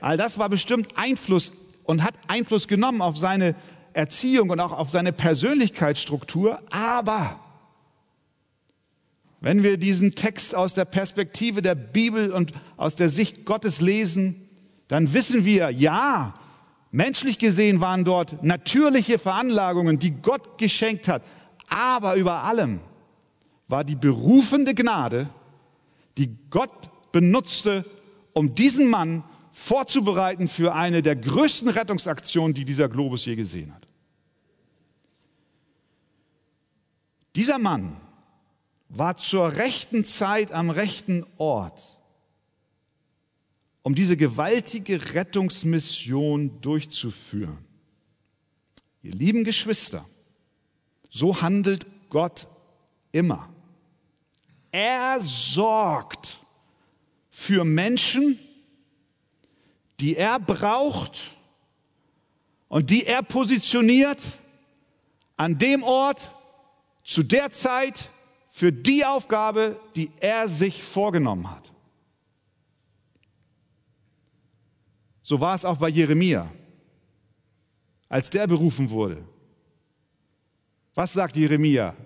All 0.00 0.16
das 0.16 0.36
war 0.36 0.48
bestimmt 0.48 0.98
Einfluss 0.98 1.52
und 1.84 2.02
hat 2.02 2.14
Einfluss 2.26 2.66
genommen 2.66 3.00
auf 3.00 3.16
seine 3.16 3.54
Erziehung 3.94 4.50
und 4.50 4.60
auch 4.60 4.72
auf 4.72 4.90
seine 4.90 5.12
Persönlichkeitsstruktur. 5.12 6.60
Aber 6.70 7.38
wenn 9.40 9.62
wir 9.62 9.76
diesen 9.76 10.14
Text 10.14 10.54
aus 10.54 10.74
der 10.74 10.84
Perspektive 10.84 11.62
der 11.62 11.74
Bibel 11.74 12.32
und 12.32 12.52
aus 12.76 12.96
der 12.96 13.08
Sicht 13.08 13.44
Gottes 13.44 13.80
lesen, 13.80 14.48
dann 14.88 15.14
wissen 15.14 15.44
wir, 15.44 15.70
ja, 15.70 16.34
menschlich 16.90 17.38
gesehen 17.38 17.80
waren 17.80 18.04
dort 18.04 18.42
natürliche 18.42 19.18
Veranlagungen, 19.18 19.98
die 19.98 20.10
Gott 20.10 20.58
geschenkt 20.58 21.08
hat. 21.08 21.22
Aber 21.68 22.14
über 22.16 22.44
allem 22.44 22.80
war 23.68 23.84
die 23.84 23.96
berufende 23.96 24.74
Gnade, 24.74 25.28
die 26.18 26.36
Gott 26.50 26.90
benutzte, 27.12 27.84
um 28.32 28.54
diesen 28.54 28.88
Mann 28.88 29.24
vorzubereiten 29.50 30.48
für 30.48 30.74
eine 30.74 31.00
der 31.02 31.16
größten 31.16 31.68
Rettungsaktionen, 31.68 32.54
die 32.54 32.64
dieser 32.64 32.88
Globus 32.88 33.24
je 33.24 33.36
gesehen 33.36 33.72
hat. 33.72 33.83
Dieser 37.34 37.58
Mann 37.58 37.96
war 38.88 39.16
zur 39.16 39.56
rechten 39.56 40.04
Zeit 40.04 40.52
am 40.52 40.70
rechten 40.70 41.26
Ort, 41.36 41.82
um 43.82 43.94
diese 43.94 44.16
gewaltige 44.16 45.14
Rettungsmission 45.14 46.60
durchzuführen. 46.60 47.58
Ihr 49.02 49.12
lieben 49.12 49.44
Geschwister, 49.44 50.04
so 51.10 51.42
handelt 51.42 51.86
Gott 52.08 52.46
immer. 53.12 53.48
Er 54.70 55.20
sorgt 55.20 56.38
für 57.30 57.64
Menschen, 57.64 58.38
die 60.00 60.16
er 60.16 60.38
braucht 60.38 61.34
und 62.68 62.90
die 62.90 63.06
er 63.06 63.22
positioniert 63.22 64.20
an 65.36 65.58
dem 65.58 65.82
Ort, 65.82 66.30
zu 67.04 67.22
der 67.22 67.50
Zeit, 67.50 68.10
für 68.54 68.72
die 68.72 69.04
Aufgabe, 69.04 69.80
die 69.96 70.12
er 70.20 70.48
sich 70.48 70.84
vorgenommen 70.84 71.50
hat. 71.50 71.72
So 75.24 75.40
war 75.40 75.56
es 75.56 75.64
auch 75.64 75.78
bei 75.78 75.88
Jeremia, 75.88 76.48
als 78.08 78.30
der 78.30 78.46
berufen 78.46 78.90
wurde. 78.90 79.24
Was 80.94 81.14
sagt 81.14 81.36
Jeremia, 81.36 81.96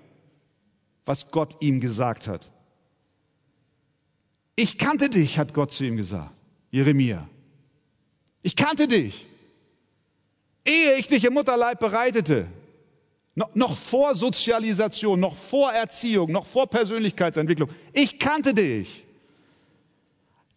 was 1.04 1.30
Gott 1.30 1.54
ihm 1.60 1.80
gesagt 1.80 2.26
hat? 2.26 2.50
Ich 4.56 4.78
kannte 4.78 5.10
dich, 5.10 5.38
hat 5.38 5.52
Gott 5.52 5.70
zu 5.70 5.84
ihm 5.84 5.98
gesagt, 5.98 6.32
Jeremia. 6.70 7.28
Ich 8.40 8.56
kannte 8.56 8.88
dich, 8.88 9.26
ehe 10.64 10.96
ich 10.96 11.08
dich 11.08 11.24
im 11.24 11.34
Mutterleib 11.34 11.78
bereitete. 11.78 12.48
Noch, 13.54 13.76
vor 13.76 14.16
Sozialisation, 14.16 15.20
noch 15.20 15.36
vor 15.36 15.72
Erziehung, 15.72 16.32
noch 16.32 16.44
vor 16.44 16.66
Persönlichkeitsentwicklung. 16.66 17.70
Ich 17.92 18.18
kannte 18.18 18.52
dich, 18.52 19.04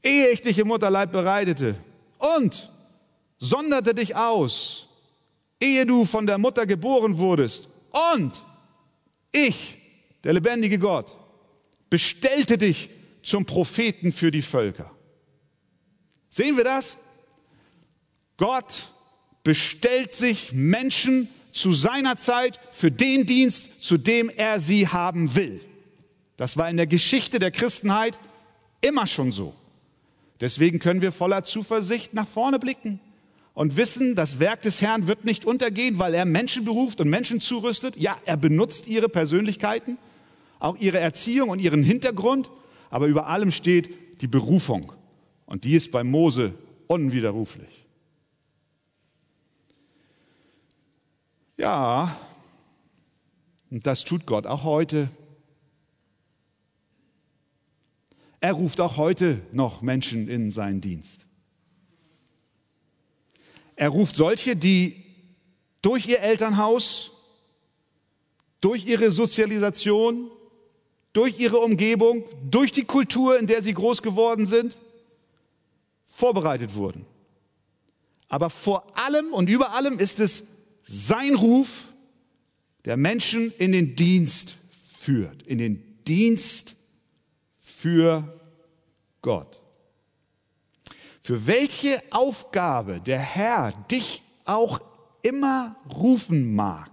ehe 0.02 0.30
ich 0.30 0.42
dich 0.42 0.58
im 0.58 0.68
Mutterleib 0.68 1.12
bereitete 1.12 1.76
und 2.18 2.70
sonderte 3.38 3.94
dich 3.94 4.16
aus, 4.16 4.88
ehe 5.60 5.86
du 5.86 6.06
von 6.06 6.26
der 6.26 6.40
Mutter 6.40 6.66
geboren 6.66 7.20
wurdest. 7.20 7.68
Und 8.16 8.42
ich, 9.32 9.78
der 10.24 10.34
lebendige 10.34 10.80
Gott, 10.80 11.16
bestellte 11.88 12.58
dich 12.58 12.90
zum 13.22 13.46
Propheten 13.46 14.12
für 14.12 14.32
die 14.32 14.42
Völker. 14.42 14.90
Sehen 16.30 16.58
wir 16.58 16.64
das? 16.64 16.98
Gott 18.38 18.90
bestellt 19.44 20.14
sich 20.14 20.52
Menschen 20.54 21.30
zu 21.52 21.74
seiner 21.74 22.16
Zeit 22.16 22.60
für 22.72 22.92
den 22.92 23.26
Dienst, 23.26 23.84
zu 23.84 23.98
dem 23.98 24.30
er 24.30 24.60
sie 24.60 24.88
haben 24.88 25.36
will. 25.36 25.62
Das 26.38 26.58
war 26.58 26.70
in 26.70 26.78
der 26.78 26.88
Geschichte 26.88 27.40
der 27.40 27.52
Christenheit 27.52 28.20
immer 28.82 29.08
schon 29.08 29.32
so. 29.32 29.54
Deswegen 30.40 30.80
können 30.80 31.02
wir 31.02 31.12
voller 31.12 31.44
Zuversicht 31.44 32.14
nach 32.14 32.28
vorne 32.28 32.58
blicken 32.58 33.00
und 33.54 33.78
wissen, 33.78 34.16
das 34.16 34.40
Werk 34.40 34.64
des 34.64 34.82
Herrn 34.82 35.08
wird 35.08 35.24
nicht 35.24 35.46
untergehen, 35.46 36.00
weil 36.00 36.14
er 36.14 36.26
Menschen 36.26 36.66
beruft 36.66 37.00
und 37.00 37.10
Menschen 37.10 37.40
zurüstet. 37.40 37.96
Ja, 37.98 38.18
er 38.26 38.38
benutzt 38.38 38.88
ihre 38.88 39.10
Persönlichkeiten, 39.10 39.98
auch 40.60 40.78
ihre 40.80 41.00
Erziehung 41.00 41.50
und 41.50 41.60
ihren 41.60 41.84
Hintergrund, 41.84 42.50
aber 42.90 43.08
über 43.08 43.28
allem 43.28 43.52
steht 43.52 44.22
die 44.22 44.28
Berufung. 44.28 44.92
Und 45.46 45.64
die 45.64 45.76
ist 45.76 45.92
bei 45.92 46.04
Mose 46.04 46.54
unwiderruflich. 46.88 47.81
Ja, 51.62 52.18
und 53.70 53.86
das 53.86 54.04
tut 54.04 54.26
Gott 54.26 54.48
auch 54.48 54.64
heute. 54.64 55.10
Er 58.40 58.54
ruft 58.54 58.82
auch 58.82 58.98
heute 58.98 59.44
noch 59.52 59.84
Menschen 59.84 60.28
in 60.28 60.50
seinen 60.50 60.82
Dienst. 60.82 61.28
Er 63.76 63.90
ruft 63.90 64.16
solche, 64.16 64.56
die 64.56 65.04
durch 65.84 66.08
ihr 66.08 66.22
Elternhaus, 66.22 67.12
durch 68.60 68.88
ihre 68.88 69.12
Sozialisation, 69.12 70.32
durch 71.14 71.40
ihre 71.40 71.60
Umgebung, 71.60 72.24
durch 72.50 72.72
die 72.72 72.86
Kultur, 72.86 73.38
in 73.38 73.46
der 73.46 73.62
sie 73.62 73.76
groß 73.76 74.02
geworden 74.02 74.48
sind, 74.48 74.80
vorbereitet 76.08 76.74
wurden. 76.74 77.06
Aber 78.30 78.50
vor 78.50 78.98
allem 78.98 79.32
und 79.32 79.48
über 79.48 79.74
allem 79.74 80.00
ist 80.00 80.20
es 80.20 80.61
sein 80.92 81.36
Ruf, 81.36 81.88
der 82.84 82.98
Menschen 82.98 83.54
in 83.58 83.72
den 83.72 83.96
Dienst 83.96 84.58
führt, 84.94 85.42
in 85.44 85.58
den 85.58 86.04
Dienst 86.04 86.76
für 87.56 88.42
Gott. 89.22 89.62
Für 91.22 91.48
welche 91.48 92.04
Aufgabe 92.10 93.00
der 93.00 93.20
Herr 93.20 93.72
dich 93.90 94.22
auch 94.44 94.82
immer 95.22 95.78
rufen 95.94 96.56
mag, 96.56 96.90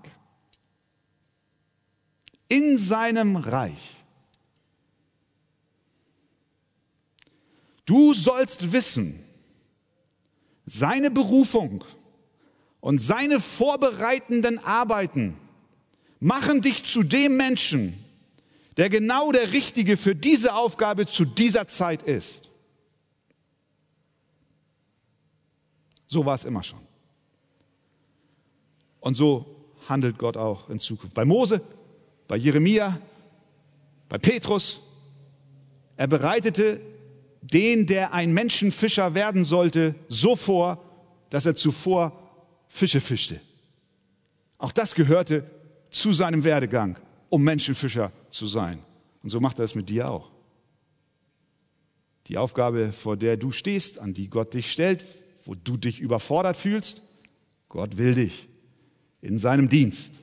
in 2.49 2.79
seinem 2.79 3.35
Reich. 3.35 3.97
Du 7.85 8.15
sollst 8.15 8.71
wissen, 8.71 9.19
seine 10.67 11.11
Berufung 11.11 11.83
und 12.89 13.01
seine 13.01 13.39
vorbereitenden 13.39 14.59
Arbeiten 14.65 15.37
machen 16.21 16.63
dich 16.63 16.85
zu 16.85 17.03
dem 17.03 17.37
Menschen, 17.37 18.03
der 18.79 18.89
genau 18.89 19.31
der 19.31 19.53
Richtige 19.53 19.99
für 19.99 20.15
diese 20.15 20.55
Aufgabe 20.55 21.07
zu 21.07 21.27
dieser 21.27 21.69
Zeit 21.69 22.03
ist. 22.05 22.49
So 26.07 26.25
war 26.25 26.35
es 26.35 26.45
immer 26.45 26.63
schon. 26.63 26.81
Und 29.01 29.17
so 29.17 29.45
handelt 29.87 30.17
Gott 30.17 30.39
auch 30.39 30.71
in 30.71 30.81
Zukunft. 30.81 31.15
Bei 31.15 31.27
Mose, 31.27 31.61
bei 32.27 32.39
Jeremia, 32.39 32.99
bei 34.09 34.17
Petrus. 34.17 34.81
Er 35.99 36.07
bereitete 36.07 36.81
den, 37.43 37.87
der 37.87 38.15
ein 38.15 38.33
Menschenfischer 38.33 39.13
werden 39.13 39.45
sollte, 39.45 39.95
so 40.09 40.37
vor, 40.37 40.83
dass 41.29 41.45
er 41.45 41.55
zuvor 41.55 42.28
Fische 42.69 43.01
fischte. 43.01 43.41
Auch 44.59 44.73
das 44.73 44.95
gehörte 44.95 45.45
zu 45.91 46.13
seinem 46.13 46.45
Werdegang, 46.45 46.99
um 47.31 47.43
Menschenfischer 47.43 48.13
zu 48.29 48.47
sein. 48.47 48.81
Und 49.23 49.31
so 49.31 49.41
macht 49.41 49.59
er 49.59 49.65
es 49.65 49.75
mit 49.75 49.89
dir 49.89 50.11
auch. 50.11 50.31
Die 52.27 52.37
Aufgabe, 52.37 52.93
vor 52.93 53.17
der 53.17 53.37
du 53.37 53.51
stehst, 53.51 53.99
an 53.99 54.15
die 54.15 54.29
Gott 54.29 54.53
dich 54.55 54.71
stellt, 54.71 55.05
wo 55.45 55.55
du 55.55 55.77
dich 55.77 56.01
überfordert 56.01 56.57
fühlst, 56.57 57.01
Gott 57.69 57.97
will 57.97 58.15
dich 58.15 58.49
in 59.23 59.39
seinem 59.39 59.69
Dienst 59.69 60.15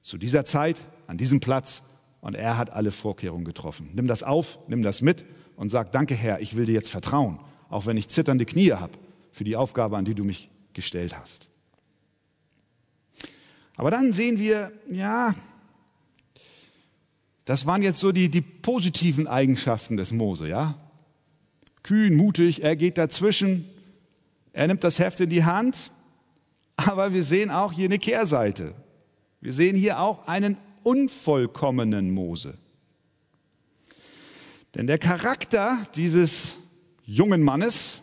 zu 0.00 0.18
dieser 0.18 0.44
Zeit, 0.44 0.80
an 1.06 1.18
diesem 1.18 1.40
Platz 1.40 1.82
und 2.20 2.34
er 2.34 2.56
hat 2.58 2.70
alle 2.70 2.92
Vorkehrungen 2.92 3.44
getroffen. 3.44 3.90
Nimm 3.94 4.06
das 4.06 4.22
auf, 4.22 4.58
nimm 4.68 4.82
das 4.82 5.02
mit 5.02 5.24
und 5.56 5.68
sag, 5.68 5.92
danke 5.92 6.14
Herr, 6.14 6.40
ich 6.40 6.56
will 6.56 6.66
dir 6.66 6.74
jetzt 6.74 6.90
vertrauen, 6.90 7.40
auch 7.68 7.86
wenn 7.86 7.96
ich 7.96 8.08
zitternde 8.08 8.46
Knie 8.46 8.72
habe 8.72 8.92
für 9.32 9.44
die 9.44 9.56
Aufgabe, 9.56 9.96
an 9.96 10.04
die 10.04 10.14
du 10.14 10.24
mich 10.24 10.48
gestellt 10.72 11.18
hast. 11.18 11.51
Aber 13.76 13.90
dann 13.90 14.12
sehen 14.12 14.38
wir, 14.38 14.72
ja, 14.88 15.34
das 17.44 17.66
waren 17.66 17.82
jetzt 17.82 17.98
so 17.98 18.12
die, 18.12 18.28
die 18.28 18.40
positiven 18.40 19.26
Eigenschaften 19.26 19.96
des 19.96 20.12
Mose, 20.12 20.48
ja. 20.48 20.74
Kühn, 21.82 22.14
mutig, 22.14 22.62
er 22.62 22.76
geht 22.76 22.96
dazwischen, 22.96 23.68
er 24.52 24.68
nimmt 24.68 24.84
das 24.84 24.98
Heft 24.98 25.18
in 25.20 25.30
die 25.30 25.44
Hand, 25.44 25.90
aber 26.76 27.12
wir 27.12 27.24
sehen 27.24 27.50
auch 27.50 27.72
hier 27.72 27.86
eine 27.86 27.98
Kehrseite. 27.98 28.74
Wir 29.40 29.52
sehen 29.52 29.76
hier 29.76 29.98
auch 29.98 30.28
einen 30.28 30.56
unvollkommenen 30.84 32.10
Mose. 32.12 32.56
Denn 34.74 34.86
der 34.86 34.98
Charakter 34.98 35.84
dieses 35.96 36.54
jungen 37.04 37.42
Mannes 37.42 37.98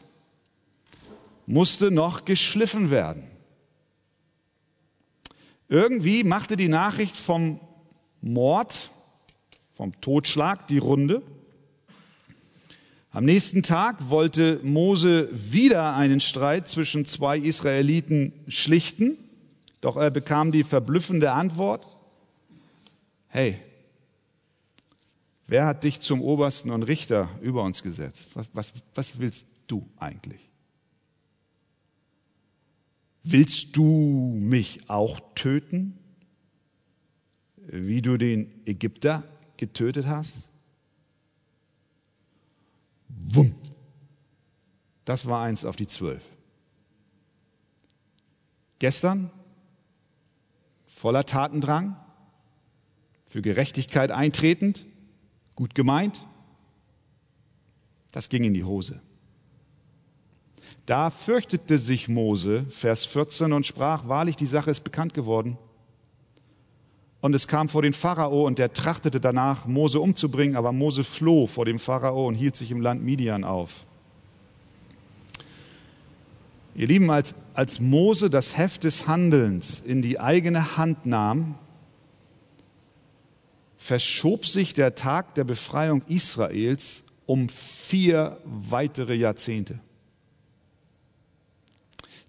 musste 1.48 1.92
noch 1.92 2.26
geschliffen 2.26 2.92
werden. 2.92 3.24
Irgendwie 5.70 6.24
machte 6.24 6.58
die 6.58 6.68
Nachricht 6.68 7.16
vom 7.16 7.60
Mord, 8.22 8.90
vom 9.78 10.00
Totschlag 10.02 10.68
die 10.68 10.80
Runde. 10.80 11.22
Am 13.12 13.24
nächsten 13.24 13.62
Tag 13.62 14.10
wollte 14.10 14.60
Mose 14.64 15.30
wieder 15.32 15.96
einen 15.96 16.22
Streit 16.22 16.68
zwischen 16.68 17.06
zwei 17.06 17.38
Israeliten 17.38 18.34
schlichten, 18.48 19.18
doch 19.80 19.96
er 19.96 20.10
bekam 20.10 20.52
die 20.52 20.64
verblüffende 20.64 21.32
Antwort, 21.32 21.86
hey, 23.28 23.60
wer 25.48 25.68
hat 25.68 25.84
dich 25.84 26.00
zum 26.00 26.22
Obersten 26.22 26.72
und 26.72 26.84
Richter 26.84 27.30
über 27.42 27.64
uns 27.64 27.84
gesetzt? 27.84 28.32
Was, 28.36 28.50
was, 28.54 28.74
was 28.96 29.20
willst 29.20 29.46
du 29.68 29.88
eigentlich? 29.98 30.49
Willst 33.24 33.76
du 33.76 33.84
mich 33.84 34.90
auch 34.90 35.20
töten, 35.36 35.98
wie 37.58 38.02
du 38.02 38.18
den 38.18 38.52
Ägypter 38.66 39.24
getötet 39.58 40.08
hast? 40.08 40.48
Wumm. 43.08 43.54
Das 45.06 45.26
war 45.26 45.42
eins 45.42 45.66
auf 45.66 45.76
die 45.76 45.88
zwölf. 45.88 46.24
Gestern 48.80 49.30
voller 50.88 51.26
Tatendrang, 51.26 51.96
für 53.26 53.42
Gerechtigkeit 53.42 54.12
eintretend, 54.12 54.86
gut 55.56 55.76
gemeint, 55.76 56.26
das 58.12 58.30
ging 58.30 58.44
in 58.44 58.54
die 58.54 58.64
Hose. 58.64 59.02
Da 60.90 61.12
fürchtete 61.12 61.78
sich 61.78 62.10
Mose, 62.10 62.66
Vers 62.72 63.06
14, 63.06 63.54
und 63.54 63.68
sprach, 63.68 64.08
wahrlich, 64.08 64.36
die 64.38 64.48
Sache 64.48 64.72
ist 64.72 64.80
bekannt 64.80 65.14
geworden. 65.14 65.56
Und 67.22 67.36
es 67.36 67.48
kam 67.48 67.70
vor 67.70 67.84
den 67.84 67.94
Pharao 67.94 68.48
und 68.48 68.58
der 68.58 68.74
trachtete 68.74 69.20
danach, 69.20 69.68
Mose 69.68 70.00
umzubringen, 70.00 70.56
aber 70.56 70.72
Mose 70.72 71.04
floh 71.04 71.46
vor 71.46 71.66
dem 71.66 71.78
Pharao 71.78 72.28
und 72.28 72.34
hielt 72.34 72.56
sich 72.56 72.72
im 72.72 72.82
Land 72.82 73.04
Midian 73.04 73.44
auf. 73.44 73.86
Ihr 76.74 76.88
Lieben, 76.88 77.12
als, 77.12 77.36
als 77.54 77.80
Mose 77.80 78.32
das 78.32 78.58
Heft 78.58 78.84
des 78.84 79.08
Handelns 79.08 79.80
in 79.82 80.02
die 80.02 80.20
eigene 80.20 80.76
Hand 80.76 81.06
nahm, 81.06 81.54
verschob 83.78 84.48
sich 84.48 84.74
der 84.74 84.96
Tag 84.96 85.36
der 85.36 85.44
Befreiung 85.44 86.02
Israels 86.08 87.04
um 87.28 87.48
vier 87.48 88.40
weitere 88.44 89.14
Jahrzehnte. 89.14 89.82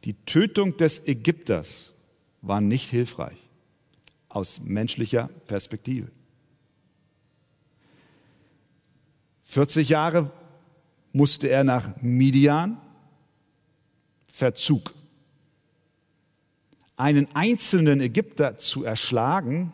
Die 0.05 0.15
Tötung 0.25 0.77
des 0.77 1.07
Ägypters 1.07 1.93
war 2.43 2.61
nicht 2.61 2.89
hilfreich 2.89 3.37
aus 4.29 4.61
menschlicher 4.61 5.29
Perspektive. 5.47 6.11
40 9.43 9.89
Jahre 9.89 10.33
musste 11.13 11.49
er 11.49 11.65
nach 11.65 12.01
Midian, 12.01 12.81
Verzug. 14.29 14.95
Einen 16.97 17.27
einzelnen 17.35 18.01
Ägypter 18.01 18.59
zu 18.59 18.85
erschlagen, 18.85 19.73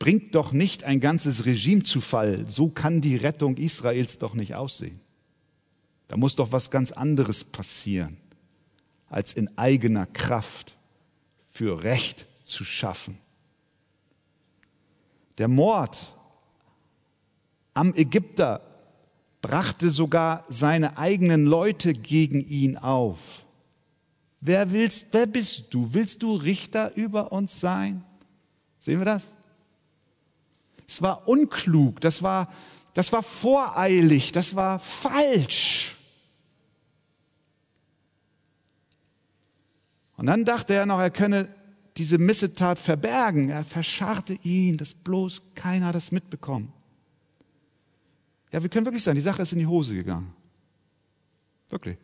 bringt 0.00 0.34
doch 0.34 0.50
nicht 0.50 0.82
ein 0.82 0.98
ganzes 0.98 1.46
Regime 1.46 1.84
zu 1.84 2.00
Fall. 2.00 2.44
So 2.48 2.68
kann 2.68 3.00
die 3.00 3.14
Rettung 3.14 3.56
Israels 3.56 4.18
doch 4.18 4.34
nicht 4.34 4.56
aussehen. 4.56 4.98
Da 6.08 6.16
muss 6.16 6.34
doch 6.34 6.50
was 6.50 6.70
ganz 6.70 6.90
anderes 6.90 7.44
passieren, 7.44 8.16
als 9.12 9.32
in 9.32 9.56
eigener 9.58 10.06
Kraft 10.06 10.74
für 11.50 11.84
Recht 11.84 12.26
zu 12.44 12.64
schaffen. 12.64 13.18
Der 15.38 15.48
Mord 15.48 15.96
am 17.74 17.94
Ägypter 17.94 18.60
brachte 19.40 19.90
sogar 19.90 20.44
seine 20.48 20.96
eigenen 20.98 21.46
Leute 21.46 21.92
gegen 21.92 22.46
ihn 22.48 22.76
auf. 22.76 23.44
Wer 24.40 24.72
willst, 24.72 25.08
wer 25.12 25.26
bist 25.26 25.72
du? 25.74 25.92
Willst 25.92 26.22
du 26.22 26.34
Richter 26.36 26.94
über 26.96 27.32
uns 27.32 27.60
sein? 27.60 28.04
Sehen 28.78 28.98
wir 28.98 29.04
das? 29.04 29.28
Es 30.86 31.00
war 31.00 31.28
unklug, 31.28 32.00
das 32.00 32.22
war, 32.22 32.52
das 32.94 33.12
war 33.12 33.22
voreilig, 33.22 34.32
das 34.32 34.54
war 34.56 34.78
falsch. 34.78 35.96
Und 40.22 40.26
dann 40.26 40.44
dachte 40.44 40.74
er 40.74 40.86
noch, 40.86 41.00
er 41.00 41.10
könne 41.10 41.52
diese 41.96 42.16
Missetat 42.16 42.78
verbergen. 42.78 43.48
Er 43.48 43.64
verscharrte 43.64 44.34
ihn, 44.44 44.76
dass 44.76 44.94
bloß 44.94 45.42
keiner 45.56 45.90
das 45.90 46.12
mitbekommt. 46.12 46.70
Ja, 48.52 48.62
wir 48.62 48.70
können 48.70 48.86
wirklich 48.86 49.02
sagen, 49.02 49.16
die 49.16 49.20
Sache 49.20 49.42
ist 49.42 49.52
in 49.52 49.58
die 49.58 49.66
Hose 49.66 49.96
gegangen. 49.96 50.32
Wirklich. 51.70 51.98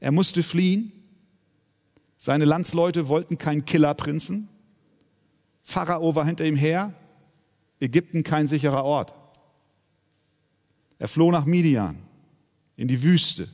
Er 0.00 0.12
musste 0.12 0.42
fliehen. 0.42 0.92
Seine 2.18 2.44
Landsleute 2.44 3.08
wollten 3.08 3.38
keinen 3.38 3.64
Killerprinzen. 3.64 4.50
Pharao 5.62 6.14
war 6.14 6.26
hinter 6.26 6.44
ihm 6.44 6.56
her. 6.56 6.92
Ägypten 7.80 8.22
kein 8.22 8.46
sicherer 8.46 8.84
Ort. 8.84 9.14
Er 10.98 11.08
floh 11.08 11.30
nach 11.30 11.46
Midian, 11.46 11.96
in 12.76 12.86
die 12.86 13.02
Wüste. 13.02 13.48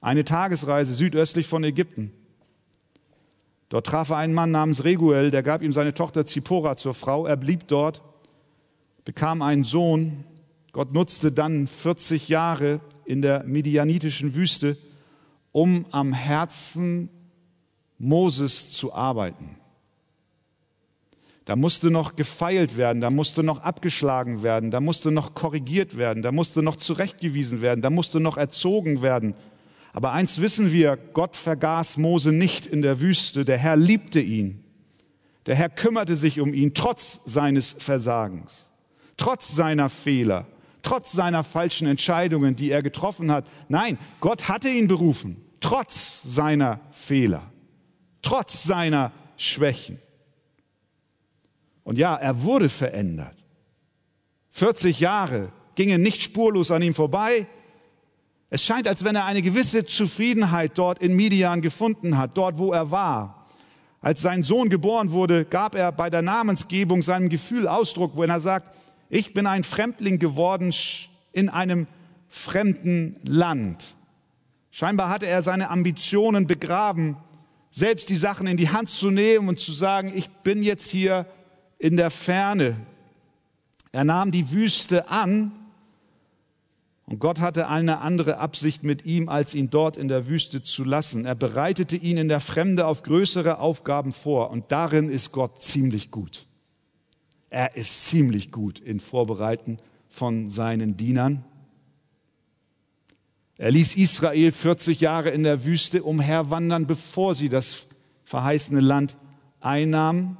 Eine 0.00 0.24
Tagesreise 0.24 0.94
südöstlich 0.94 1.46
von 1.46 1.62
Ägypten. 1.64 2.12
Dort 3.68 3.86
traf 3.86 4.10
er 4.10 4.16
einen 4.16 4.34
Mann 4.34 4.50
namens 4.50 4.84
Reguel, 4.84 5.30
der 5.30 5.42
gab 5.42 5.62
ihm 5.62 5.72
seine 5.72 5.94
Tochter 5.94 6.26
Zippora 6.26 6.76
zur 6.76 6.94
Frau. 6.94 7.26
Er 7.26 7.36
blieb 7.36 7.68
dort, 7.68 8.02
bekam 9.04 9.42
einen 9.42 9.62
Sohn. 9.62 10.24
Gott 10.72 10.92
nutzte 10.92 11.32
dann 11.32 11.66
40 11.66 12.28
Jahre 12.28 12.80
in 13.04 13.22
der 13.22 13.44
midianitischen 13.44 14.34
Wüste, 14.34 14.76
um 15.52 15.86
am 15.90 16.12
Herzen 16.12 17.10
Moses 17.98 18.70
zu 18.70 18.94
arbeiten. 18.94 19.56
Da 21.44 21.56
musste 21.56 21.90
noch 21.90 22.16
gefeilt 22.16 22.76
werden, 22.76 23.00
da 23.00 23.10
musste 23.10 23.42
noch 23.42 23.62
abgeschlagen 23.62 24.42
werden, 24.42 24.70
da 24.70 24.80
musste 24.80 25.10
noch 25.10 25.34
korrigiert 25.34 25.96
werden, 25.96 26.22
da 26.22 26.32
musste 26.32 26.62
noch 26.62 26.76
zurechtgewiesen 26.76 27.60
werden, 27.60 27.82
da 27.82 27.90
musste 27.90 28.20
noch 28.20 28.36
erzogen 28.36 29.02
werden. 29.02 29.34
Aber 29.92 30.12
eins 30.12 30.40
wissen 30.40 30.72
wir, 30.72 30.96
Gott 30.96 31.36
vergaß 31.36 31.96
Mose 31.96 32.32
nicht 32.32 32.66
in 32.66 32.82
der 32.82 33.00
Wüste, 33.00 33.44
der 33.44 33.58
Herr 33.58 33.76
liebte 33.76 34.20
ihn. 34.20 34.64
Der 35.46 35.56
Herr 35.56 35.68
kümmerte 35.68 36.16
sich 36.16 36.40
um 36.40 36.54
ihn 36.54 36.74
trotz 36.74 37.22
seines 37.24 37.72
Versagens, 37.72 38.68
trotz 39.16 39.54
seiner 39.54 39.88
Fehler, 39.88 40.46
trotz 40.82 41.12
seiner 41.12 41.42
falschen 41.42 41.86
Entscheidungen, 41.86 42.56
die 42.56 42.70
er 42.70 42.82
getroffen 42.82 43.32
hat. 43.32 43.46
Nein, 43.68 43.98
Gott 44.20 44.48
hatte 44.48 44.68
ihn 44.68 44.86
berufen, 44.86 45.42
trotz 45.60 46.22
seiner 46.24 46.80
Fehler, 46.90 47.50
trotz 48.22 48.62
seiner 48.62 49.12
Schwächen. 49.36 49.98
Und 51.82 51.98
ja, 51.98 52.14
er 52.14 52.42
wurde 52.42 52.68
verändert. 52.68 53.36
40 54.50 55.00
Jahre 55.00 55.50
gingen 55.74 56.02
nicht 56.02 56.20
spurlos 56.20 56.70
an 56.70 56.82
ihm 56.82 56.94
vorbei. 56.94 57.46
Es 58.52 58.64
scheint, 58.64 58.88
als 58.88 59.04
wenn 59.04 59.14
er 59.14 59.26
eine 59.26 59.42
gewisse 59.42 59.86
Zufriedenheit 59.86 60.76
dort 60.76 60.98
in 60.98 61.14
Midian 61.14 61.62
gefunden 61.62 62.18
hat, 62.18 62.36
dort 62.36 62.58
wo 62.58 62.72
er 62.72 62.90
war. 62.90 63.46
Als 64.00 64.22
sein 64.22 64.42
Sohn 64.42 64.70
geboren 64.70 65.12
wurde, 65.12 65.44
gab 65.44 65.76
er 65.76 65.92
bei 65.92 66.10
der 66.10 66.22
Namensgebung 66.22 67.02
seinem 67.02 67.28
Gefühl 67.28 67.68
Ausdruck, 67.68 68.18
wenn 68.18 68.30
er 68.30 68.40
sagt, 68.40 68.76
ich 69.08 69.34
bin 69.34 69.46
ein 69.46 69.62
Fremdling 69.62 70.18
geworden 70.18 70.74
in 71.32 71.48
einem 71.48 71.86
fremden 72.28 73.16
Land. 73.22 73.94
Scheinbar 74.72 75.10
hatte 75.10 75.26
er 75.26 75.42
seine 75.42 75.70
Ambitionen 75.70 76.46
begraben, 76.46 77.16
selbst 77.70 78.10
die 78.10 78.16
Sachen 78.16 78.48
in 78.48 78.56
die 78.56 78.70
Hand 78.70 78.88
zu 78.88 79.10
nehmen 79.10 79.48
und 79.48 79.60
zu 79.60 79.70
sagen, 79.72 80.12
ich 80.12 80.28
bin 80.28 80.62
jetzt 80.62 80.90
hier 80.90 81.26
in 81.78 81.96
der 81.96 82.10
Ferne. 82.10 82.76
Er 83.92 84.04
nahm 84.04 84.32
die 84.32 84.50
Wüste 84.50 85.08
an 85.08 85.52
und 87.10 87.18
Gott 87.18 87.40
hatte 87.40 87.66
eine 87.66 87.98
andere 88.02 88.38
Absicht 88.38 88.84
mit 88.84 89.04
ihm, 89.04 89.28
als 89.28 89.52
ihn 89.52 89.68
dort 89.68 89.96
in 89.96 90.06
der 90.06 90.28
Wüste 90.28 90.62
zu 90.62 90.84
lassen. 90.84 91.24
Er 91.24 91.34
bereitete 91.34 91.96
ihn 91.96 92.16
in 92.16 92.28
der 92.28 92.38
Fremde 92.38 92.86
auf 92.86 93.02
größere 93.02 93.58
Aufgaben 93.58 94.12
vor 94.12 94.50
und 94.50 94.70
darin 94.70 95.10
ist 95.10 95.32
Gott 95.32 95.60
ziemlich 95.60 96.12
gut. 96.12 96.46
Er 97.50 97.74
ist 97.74 98.06
ziemlich 98.06 98.52
gut 98.52 98.78
in 98.78 99.00
Vorbereiten 99.00 99.78
von 100.08 100.50
seinen 100.50 100.96
Dienern. 100.96 101.44
Er 103.58 103.72
ließ 103.72 103.96
Israel 103.96 104.52
40 104.52 105.00
Jahre 105.00 105.30
in 105.30 105.42
der 105.42 105.64
Wüste 105.64 106.04
umherwandern, 106.04 106.86
bevor 106.86 107.34
sie 107.34 107.48
das 107.48 107.86
verheißene 108.22 108.80
Land 108.80 109.16
einnahmen. 109.58 110.38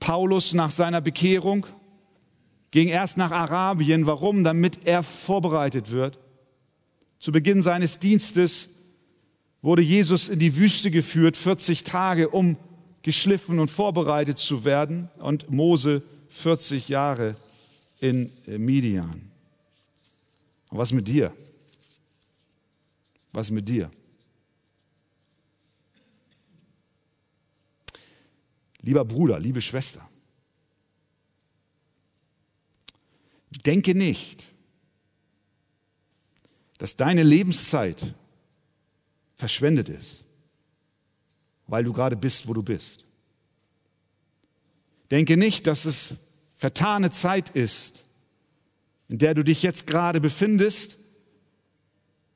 Paulus 0.00 0.52
nach 0.52 0.72
seiner 0.72 1.00
Bekehrung 1.00 1.64
ging 2.74 2.88
erst 2.88 3.16
nach 3.16 3.30
Arabien. 3.30 4.04
Warum? 4.04 4.42
Damit 4.42 4.80
er 4.84 5.04
vorbereitet 5.04 5.92
wird. 5.92 6.18
Zu 7.20 7.30
Beginn 7.30 7.62
seines 7.62 8.00
Dienstes 8.00 8.68
wurde 9.62 9.80
Jesus 9.80 10.28
in 10.28 10.40
die 10.40 10.56
Wüste 10.56 10.90
geführt, 10.90 11.36
40 11.36 11.84
Tage, 11.84 12.30
um 12.30 12.56
geschliffen 13.02 13.60
und 13.60 13.70
vorbereitet 13.70 14.38
zu 14.38 14.64
werden 14.64 15.08
und 15.20 15.50
Mose 15.50 16.02
40 16.30 16.88
Jahre 16.88 17.36
in 18.00 18.32
Midian. 18.46 19.30
Und 20.70 20.78
was 20.78 20.90
mit 20.90 21.06
dir? 21.06 21.32
Was 23.32 23.52
mit 23.52 23.68
dir? 23.68 23.88
Lieber 28.80 29.04
Bruder, 29.04 29.38
liebe 29.38 29.60
Schwester, 29.60 30.04
denke 33.62 33.94
nicht, 33.94 34.52
dass 36.78 36.96
deine 36.96 37.22
Lebenszeit 37.22 38.14
verschwendet 39.36 39.88
ist 39.88 40.24
weil 41.66 41.84
du 41.84 41.92
gerade 41.92 42.16
bist, 42.16 42.48
wo 42.48 42.52
du 42.52 42.62
bist. 42.62 43.04
Denke 45.10 45.36
nicht, 45.36 45.66
dass 45.66 45.84
es 45.84 46.14
vertane 46.54 47.10
Zeit 47.10 47.50
ist, 47.50 48.04
in 49.08 49.18
der 49.18 49.34
du 49.34 49.44
dich 49.44 49.62
jetzt 49.62 49.86
gerade 49.86 50.20
befindest, 50.20 50.96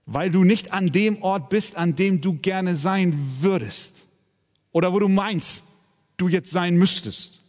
weil 0.06 0.30
du 0.30 0.44
nicht 0.44 0.72
an 0.72 0.92
dem 0.92 1.22
Ort 1.22 1.50
bist, 1.50 1.76
an 1.76 1.96
dem 1.96 2.20
du 2.20 2.34
gerne 2.34 2.76
sein 2.76 3.14
würdest 3.40 4.02
oder 4.72 4.92
wo 4.92 4.98
du 4.98 5.08
meinst, 5.08 5.64
du 6.16 6.28
jetzt 6.28 6.50
sein 6.50 6.76
müsstest. 6.76 7.40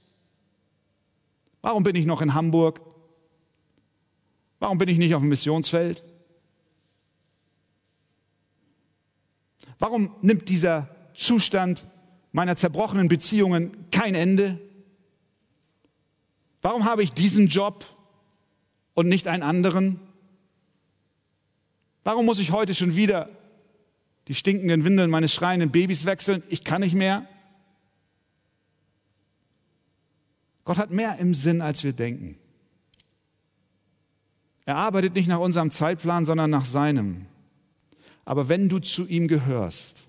Warum 1.61 1.83
bin 1.83 1.95
ich 1.95 2.05
noch 2.05 2.21
in 2.21 2.33
Hamburg? 2.33 2.81
Warum 4.59 4.77
bin 4.77 4.89
ich 4.89 4.97
nicht 4.97 5.15
auf 5.15 5.21
dem 5.21 5.29
Missionsfeld? 5.29 6.03
Warum 9.79 10.13
nimmt 10.21 10.49
dieser 10.49 10.93
Zustand 11.13 11.85
meiner 12.31 12.55
zerbrochenen 12.55 13.07
Beziehungen 13.07 13.89
kein 13.91 14.13
Ende? 14.15 14.59
Warum 16.61 16.83
habe 16.83 17.01
ich 17.01 17.13
diesen 17.13 17.47
Job 17.47 17.85
und 18.93 19.07
nicht 19.07 19.27
einen 19.27 19.43
anderen? 19.43 19.99
Warum 22.03 22.25
muss 22.25 22.39
ich 22.39 22.51
heute 22.51 22.75
schon 22.75 22.95
wieder 22.95 23.29
die 24.27 24.35
stinkenden 24.35 24.83
Windeln 24.83 25.09
meines 25.09 25.33
schreienden 25.33 25.71
Babys 25.71 26.05
wechseln? 26.05 26.43
Ich 26.49 26.65
kann 26.65 26.81
nicht 26.81 26.95
mehr. 26.95 27.25
Gott 30.65 30.77
hat 30.77 30.91
mehr 30.91 31.17
im 31.17 31.33
Sinn, 31.33 31.61
als 31.61 31.83
wir 31.83 31.93
denken. 31.93 32.37
Er 34.69 34.75
arbeitet 34.75 35.15
nicht 35.15 35.27
nach 35.27 35.39
unserem 35.39 35.71
Zeitplan, 35.71 36.25
sondern 36.25 36.51
nach 36.51 36.65
seinem. 36.65 37.25
Aber 38.23 38.49
wenn 38.49 38.69
du 38.69 38.77
zu 38.77 39.07
ihm 39.07 39.27
gehörst, 39.27 40.03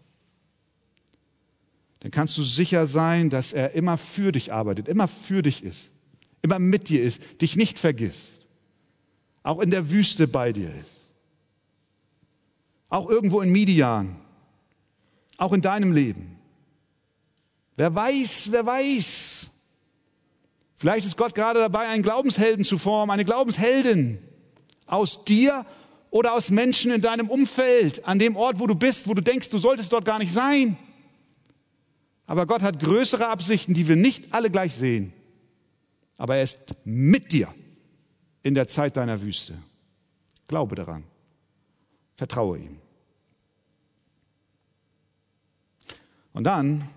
dann 2.00 2.10
kannst 2.10 2.36
du 2.36 2.42
sicher 2.42 2.86
sein, 2.86 3.30
dass 3.30 3.54
er 3.54 3.72
immer 3.72 3.96
für 3.96 4.32
dich 4.32 4.52
arbeitet, 4.52 4.86
immer 4.86 5.08
für 5.08 5.40
dich 5.40 5.64
ist, 5.64 5.88
immer 6.42 6.58
mit 6.58 6.90
dir 6.90 7.02
ist, 7.02 7.22
dich 7.40 7.56
nicht 7.56 7.78
vergisst, 7.78 8.42
auch 9.42 9.60
in 9.60 9.70
der 9.70 9.90
Wüste 9.90 10.28
bei 10.28 10.52
dir 10.52 10.68
ist, 10.68 11.06
auch 12.90 13.08
irgendwo 13.08 13.40
in 13.40 13.50
Midian, 13.50 14.14
auch 15.38 15.54
in 15.54 15.62
deinem 15.62 15.92
Leben. 15.92 16.36
Wer 17.76 17.94
weiß, 17.94 18.48
wer 18.52 18.66
weiß. 18.66 19.48
Vielleicht 20.76 21.06
ist 21.06 21.16
Gott 21.16 21.34
gerade 21.34 21.60
dabei, 21.60 21.88
einen 21.88 22.02
Glaubenshelden 22.02 22.62
zu 22.62 22.76
formen, 22.76 23.10
eine 23.10 23.24
Glaubensheldin 23.24 24.18
aus 24.92 25.24
dir 25.24 25.64
oder 26.10 26.34
aus 26.34 26.50
Menschen 26.50 26.90
in 26.90 27.00
deinem 27.00 27.28
Umfeld, 27.28 28.04
an 28.04 28.18
dem 28.18 28.36
Ort, 28.36 28.58
wo 28.58 28.66
du 28.66 28.74
bist, 28.74 29.08
wo 29.08 29.14
du 29.14 29.22
denkst, 29.22 29.48
du 29.48 29.58
solltest 29.58 29.92
dort 29.92 30.04
gar 30.04 30.18
nicht 30.18 30.32
sein. 30.32 30.76
Aber 32.26 32.46
Gott 32.46 32.62
hat 32.62 32.78
größere 32.80 33.28
Absichten, 33.28 33.74
die 33.74 33.88
wir 33.88 33.96
nicht 33.96 34.32
alle 34.32 34.50
gleich 34.50 34.74
sehen. 34.74 35.12
Aber 36.16 36.36
er 36.36 36.42
ist 36.42 36.74
mit 36.84 37.32
dir 37.32 37.52
in 38.42 38.54
der 38.54 38.68
Zeit 38.68 38.96
deiner 38.96 39.20
Wüste. 39.20 39.54
Glaube 40.46 40.74
daran. 40.74 41.04
Vertraue 42.16 42.58
ihm. 42.58 42.76
Und 46.32 46.44
dann 46.44 46.88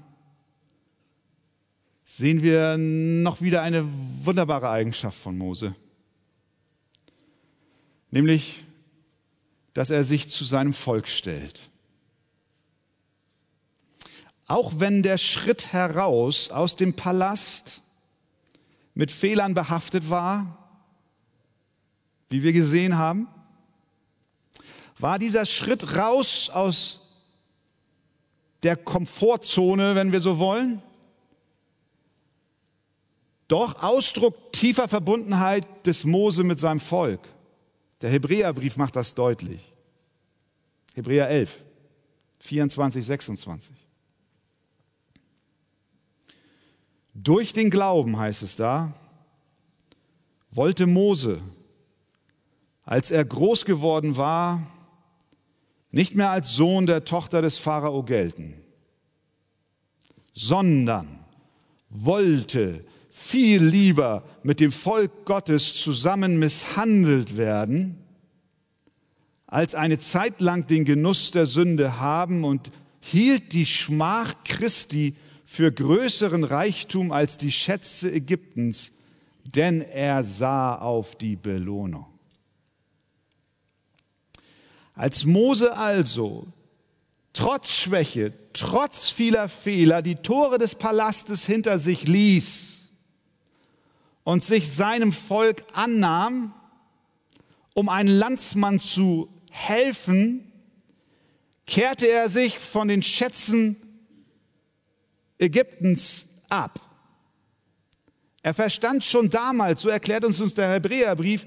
sehen 2.03 2.43
wir 2.43 2.77
noch 2.77 3.41
wieder 3.41 3.61
eine 3.61 3.85
wunderbare 4.23 4.69
Eigenschaft 4.69 5.17
von 5.17 5.37
Mose. 5.37 5.75
Nämlich, 8.13 8.63
dass 9.73 9.89
er 9.89 10.03
sich 10.03 10.29
zu 10.29 10.43
seinem 10.43 10.75
Volk 10.75 11.07
stellt. 11.07 11.71
Auch 14.45 14.73
wenn 14.75 15.01
der 15.01 15.17
Schritt 15.17 15.73
heraus 15.73 16.51
aus 16.51 16.75
dem 16.75 16.93
Palast 16.93 17.81
mit 18.93 19.09
Fehlern 19.09 19.55
behaftet 19.55 20.11
war, 20.11 20.59
wie 22.29 22.43
wir 22.43 22.53
gesehen 22.53 22.99
haben, 22.99 23.27
war 24.99 25.17
dieser 25.17 25.47
Schritt 25.47 25.95
raus 25.95 26.51
aus 26.51 26.99
der 28.61 28.75
Komfortzone, 28.75 29.95
wenn 29.95 30.11
wir 30.11 30.19
so 30.19 30.37
wollen, 30.37 30.83
doch 33.47 33.81
Ausdruck 33.81 34.53
tiefer 34.53 34.87
Verbundenheit 34.87 35.87
des 35.87 36.05
Mose 36.05 36.43
mit 36.43 36.59
seinem 36.59 36.79
Volk. 36.79 37.27
Der 38.03 38.09
Hebräerbrief 38.09 38.75
macht 38.75 38.97
das 38.97 39.15
deutlich. 39.15 39.71
Hebräer 40.93 41.29
11, 41.29 41.63
24, 42.39 43.05
26. 43.05 43.75
Durch 47.13 47.53
den 47.53 47.69
Glauben 47.69 48.17
heißt 48.17 48.43
es 48.43 48.57
da, 48.57 48.93
wollte 50.51 50.85
Mose, 50.85 51.39
als 52.83 53.09
er 53.09 53.23
groß 53.23 53.63
geworden 53.63 54.17
war, 54.17 54.67
nicht 55.89 56.13
mehr 56.13 56.31
als 56.31 56.55
Sohn 56.55 56.85
der 56.85 57.05
Tochter 57.05 57.41
des 57.41 57.57
Pharao 57.57 58.03
gelten, 58.03 58.61
sondern 60.33 61.23
wollte 61.89 62.83
viel 63.15 63.63
lieber 63.63 64.23
mit 64.41 64.59
dem 64.59 64.71
Volk 64.71 65.25
Gottes 65.25 65.75
zusammen 65.75 66.39
misshandelt 66.39 67.37
werden, 67.37 67.99
als 69.45 69.75
eine 69.75 69.99
Zeit 69.99 70.41
lang 70.41 70.65
den 70.65 70.83
Genuss 70.83 71.29
der 71.29 71.45
Sünde 71.45 71.99
haben 71.99 72.43
und 72.43 72.71
hielt 73.01 73.53
die 73.53 73.67
Schmach 73.67 74.33
Christi 74.43 75.15
für 75.45 75.71
größeren 75.71 76.43
Reichtum 76.43 77.11
als 77.11 77.37
die 77.37 77.51
Schätze 77.51 78.11
Ägyptens, 78.11 78.93
denn 79.43 79.81
er 79.81 80.23
sah 80.23 80.75
auf 80.75 81.15
die 81.15 81.35
Belohnung. 81.35 82.07
Als 84.95 85.23
Mose 85.23 85.77
also 85.77 86.47
trotz 87.31 87.71
Schwäche, 87.71 88.33
trotz 88.53 89.09
vieler 89.09 89.49
Fehler 89.49 90.01
die 90.01 90.15
Tore 90.15 90.57
des 90.57 90.73
Palastes 90.73 91.45
hinter 91.45 91.77
sich 91.77 92.07
ließ 92.07 92.82
und 94.23 94.43
sich 94.43 94.71
seinem 94.71 95.11
Volk 95.11 95.63
annahm, 95.73 96.53
um 97.73 97.89
einem 97.89 98.17
Landsmann 98.17 98.79
zu 98.79 99.29
helfen, 99.51 100.51
kehrte 101.65 102.07
er 102.07 102.29
sich 102.29 102.59
von 102.59 102.87
den 102.87 103.03
Schätzen 103.03 103.75
Ägyptens 105.37 106.27
ab. 106.49 106.79
Er 108.41 108.53
verstand 108.53 109.03
schon 109.03 109.29
damals, 109.29 109.81
so 109.81 109.89
erklärt 109.89 110.25
uns 110.25 110.39
uns 110.39 110.53
der 110.53 110.71
Hebräerbrief, 110.71 111.45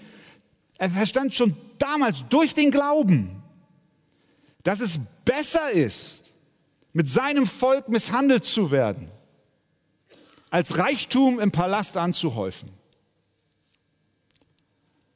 er 0.79 0.91
verstand 0.91 1.35
schon 1.35 1.57
damals 1.79 2.25
durch 2.29 2.55
den 2.55 2.71
Glauben, 2.71 3.43
dass 4.63 4.81
es 4.81 4.99
besser 5.25 5.71
ist, 5.71 6.33
mit 6.93 7.09
seinem 7.09 7.47
Volk 7.47 7.89
misshandelt 7.89 8.45
zu 8.45 8.71
werden, 8.71 9.11
als 10.51 10.79
Reichtum 10.79 11.41
im 11.41 11.51
Palast 11.51 11.97
anzuhäufen. 11.97 12.69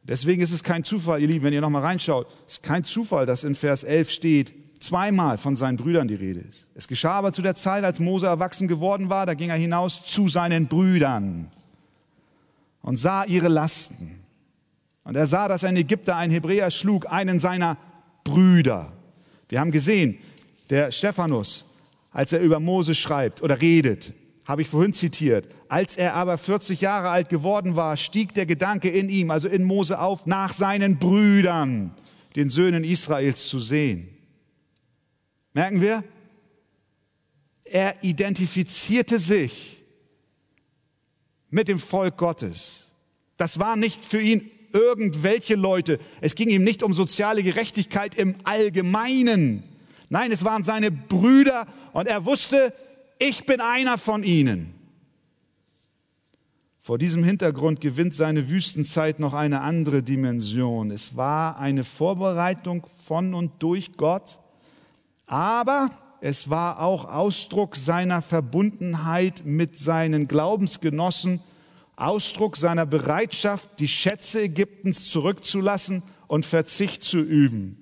Deswegen 0.03 0.43
ist 0.43 0.53
es 0.53 0.65
kein 0.65 0.83
Zufall, 0.83 1.21
ihr 1.21 1.29
Lieben, 1.29 1.45
wenn 1.45 1.53
ihr 1.53 1.61
nochmal 1.61 1.83
reinschaut, 1.83 2.27
es 2.47 2.55
ist 2.55 2.63
kein 2.63 2.85
Zufall, 2.85 3.27
dass 3.27 3.45
in 3.45 3.55
Vers 3.55 3.85
11 3.85 4.11
steht, 4.11 4.53
zweimal 4.81 5.39
von 5.39 5.55
seinen 5.57 5.77
Brüdern 5.77 6.09
die 6.09 6.15
Rede 6.15 6.41
ist. 6.41 6.67
Es 6.75 6.89
geschah 6.89 7.13
aber 7.13 7.33
zu 7.33 7.43
der 7.43 7.55
Zeit, 7.55 7.85
als 7.85 8.01
Mose 8.01 8.27
erwachsen 8.27 8.67
geworden 8.67 9.11
war, 9.11 9.27
da 9.27 9.35
ging 9.35 9.51
er 9.51 9.57
hinaus 9.57 10.05
zu 10.05 10.29
seinen 10.29 10.67
Brüdern 10.67 11.51
und 12.83 12.97
sah 12.97 13.25
ihre 13.25 13.49
Lasten. 13.49 14.25
Und 15.05 15.17
er 15.17 15.27
sah, 15.27 15.49
dass 15.49 15.65
ein 15.65 15.77
Ägypter 15.77 16.17
einen 16.17 16.33
Hebräer 16.33 16.71
schlug, 16.71 17.07
einen 17.11 17.39
seiner 17.39 17.77
Brüder. 18.25 18.93
Wir 19.49 19.61
haben 19.61 19.71
gesehen, 19.71 20.19
der 20.71 20.93
Stephanus, 20.93 21.67
als 22.13 22.33
er 22.33 22.41
über 22.41 22.59
Mose 22.59 22.95
schreibt 22.95 23.43
oder 23.43 23.61
redet, 23.61 24.13
habe 24.51 24.63
ich 24.63 24.69
vorhin 24.69 24.93
zitiert. 24.93 25.47
Als 25.69 25.97
er 25.97 26.15
aber 26.15 26.37
40 26.37 26.81
Jahre 26.81 27.11
alt 27.11 27.29
geworden 27.29 27.77
war, 27.77 27.97
stieg 27.97 28.35
der 28.35 28.47
Gedanke 28.47 28.89
in 28.91 29.09
ihm, 29.09 29.31
also 29.31 29.49
in 29.49 29.63
Mose 29.63 30.01
auf, 30.01 30.27
nach 30.27 30.53
seinen 30.53 30.99
Brüdern, 30.99 31.95
den 32.35 32.49
Söhnen 32.49 32.83
Israels 32.83 33.47
zu 33.47 33.61
sehen. 33.61 34.09
Merken 35.55 35.81
wir? 35.81 36.03
Er 37.65 38.03
identifizierte 38.03 39.21
sich 39.21 39.79
mit 41.49 41.69
dem 41.69 41.79
Volk 41.79 42.17
Gottes. 42.17 42.87
Das 43.37 43.61
war 43.61 43.77
nicht 43.77 44.05
für 44.05 44.21
ihn 44.21 44.51
irgendwelche 44.73 45.55
Leute. 45.55 46.01
Es 46.21 46.35
ging 46.35 46.49
ihm 46.49 46.65
nicht 46.65 46.83
um 46.83 46.93
soziale 46.93 47.45
Gerechtigkeit 47.45 48.17
im 48.17 48.35
Allgemeinen. 48.43 49.63
Nein, 50.09 50.33
es 50.33 50.45
waren 50.45 50.65
seine 50.65 50.91
Brüder 50.91 51.69
und 51.93 52.09
er 52.09 52.25
wusste, 52.25 52.75
ich 53.21 53.47
bin 53.47 53.61
einer 53.61 53.99
von 53.99 54.25
ihnen. 54.25 54.75
Vor 56.81 56.99
diesem 56.99 57.23
Hintergrund 57.23 57.81
gewinnt 57.81 58.15
seine 58.15 58.49
Wüstenzeit 58.49 59.21
noch 59.21 59.35
eine 59.35 59.61
andere 59.61 60.03
Dimension. 60.03 60.91
Es 60.91 61.17
war 61.17 61.59
eine 61.61 61.85
Vorbereitung 61.85 62.85
von 63.07 63.35
und 63.35 63.63
durch 63.63 63.93
Gott 63.97 64.41
aber 65.31 65.91
es 66.21 66.51
war 66.51 66.81
auch 66.81 67.05
Ausdruck 67.05 67.77
seiner 67.77 68.21
Verbundenheit 68.21 69.45
mit 69.45 69.79
seinen 69.79 70.27
Glaubensgenossen, 70.27 71.39
Ausdruck 71.95 72.57
seiner 72.57 72.85
Bereitschaft, 72.85 73.79
die 73.79 73.87
Schätze 73.87 74.43
Ägyptens 74.43 75.09
zurückzulassen 75.09 76.03
und 76.27 76.45
Verzicht 76.45 77.05
zu 77.05 77.21
üben. 77.21 77.80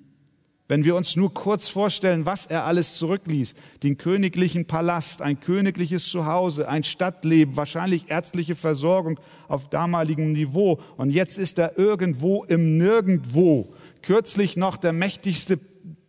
Wenn 0.69 0.85
wir 0.85 0.95
uns 0.95 1.15
nur 1.15 1.33
kurz 1.33 1.67
vorstellen, 1.67 2.27
was 2.27 2.45
er 2.45 2.63
alles 2.63 2.93
zurückließ, 2.97 3.55
den 3.81 3.97
königlichen 3.97 4.65
Palast, 4.65 5.23
ein 5.23 5.39
königliches 5.39 6.07
Zuhause, 6.07 6.69
ein 6.69 6.83
Stadtleben, 6.83 7.57
wahrscheinlich 7.57 8.11
ärztliche 8.11 8.55
Versorgung 8.55 9.19
auf 9.47 9.71
damaligem 9.71 10.31
Niveau 10.31 10.79
und 10.95 11.09
jetzt 11.09 11.39
ist 11.39 11.57
er 11.57 11.79
irgendwo 11.79 12.43
im 12.43 12.77
Nirgendwo. 12.77 13.73
Kürzlich 14.03 14.57
noch 14.57 14.77
der 14.77 14.93
mächtigste 14.93 15.59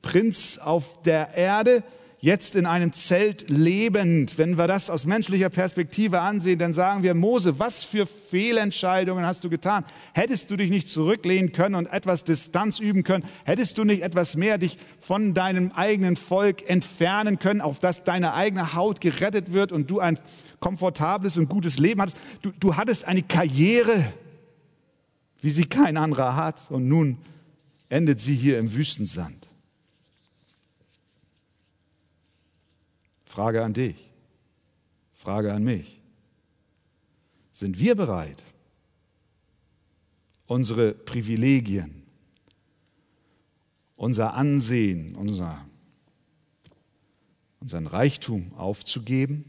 Prinz 0.02 0.58
auf 0.58 1.02
der 1.04 1.34
Erde, 1.34 1.82
jetzt 2.20 2.54
in 2.54 2.66
einem 2.66 2.92
Zelt 2.92 3.48
lebend. 3.48 4.36
Wenn 4.36 4.58
wir 4.58 4.66
das 4.66 4.90
aus 4.90 5.06
menschlicher 5.06 5.48
Perspektive 5.48 6.20
ansehen, 6.20 6.58
dann 6.58 6.72
sagen 6.72 7.02
wir, 7.02 7.14
Mose, 7.14 7.58
was 7.58 7.82
für 7.82 8.06
Fehlentscheidungen 8.06 9.24
hast 9.24 9.42
du 9.42 9.50
getan? 9.50 9.84
Hättest 10.12 10.50
du 10.50 10.56
dich 10.56 10.70
nicht 10.70 10.88
zurücklehnen 10.88 11.52
können 11.52 11.74
und 11.74 11.86
etwas 11.86 12.24
Distanz 12.24 12.78
üben 12.78 13.04
können? 13.04 13.24
Hättest 13.44 13.78
du 13.78 13.84
nicht 13.84 14.02
etwas 14.02 14.36
mehr 14.36 14.58
dich 14.58 14.76
von 14.98 15.32
deinem 15.32 15.72
eigenen 15.72 16.16
Volk 16.16 16.68
entfernen 16.68 17.38
können, 17.38 17.62
auf 17.62 17.78
dass 17.78 18.04
deine 18.04 18.34
eigene 18.34 18.74
Haut 18.74 19.00
gerettet 19.00 19.52
wird 19.52 19.72
und 19.72 19.90
du 19.90 20.00
ein 20.00 20.18
komfortables 20.60 21.38
und 21.38 21.48
gutes 21.48 21.78
Leben 21.78 22.02
hattest? 22.02 22.18
Du, 22.42 22.50
du 22.60 22.76
hattest 22.76 23.06
eine 23.06 23.22
Karriere, 23.22 24.04
wie 25.40 25.50
sie 25.50 25.64
kein 25.64 25.96
anderer 25.96 26.36
hat 26.36 26.70
und 26.70 26.86
nun 26.86 27.16
endet 27.88 28.20
sie 28.20 28.34
hier 28.34 28.58
im 28.58 28.74
Wüstensand. 28.74 29.49
Frage 33.30 33.62
an 33.62 33.72
dich, 33.72 34.10
Frage 35.14 35.54
an 35.54 35.62
mich. 35.62 36.00
Sind 37.52 37.78
wir 37.78 37.94
bereit, 37.94 38.42
unsere 40.46 40.94
Privilegien, 40.94 42.02
unser 43.94 44.34
Ansehen, 44.34 45.14
unser, 45.14 45.64
unseren 47.60 47.86
Reichtum 47.86 48.52
aufzugeben, 48.54 49.44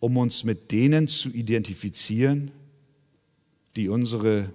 um 0.00 0.16
uns 0.16 0.42
mit 0.42 0.72
denen 0.72 1.06
zu 1.06 1.28
identifizieren, 1.28 2.50
die 3.76 3.88
unsere 3.88 4.52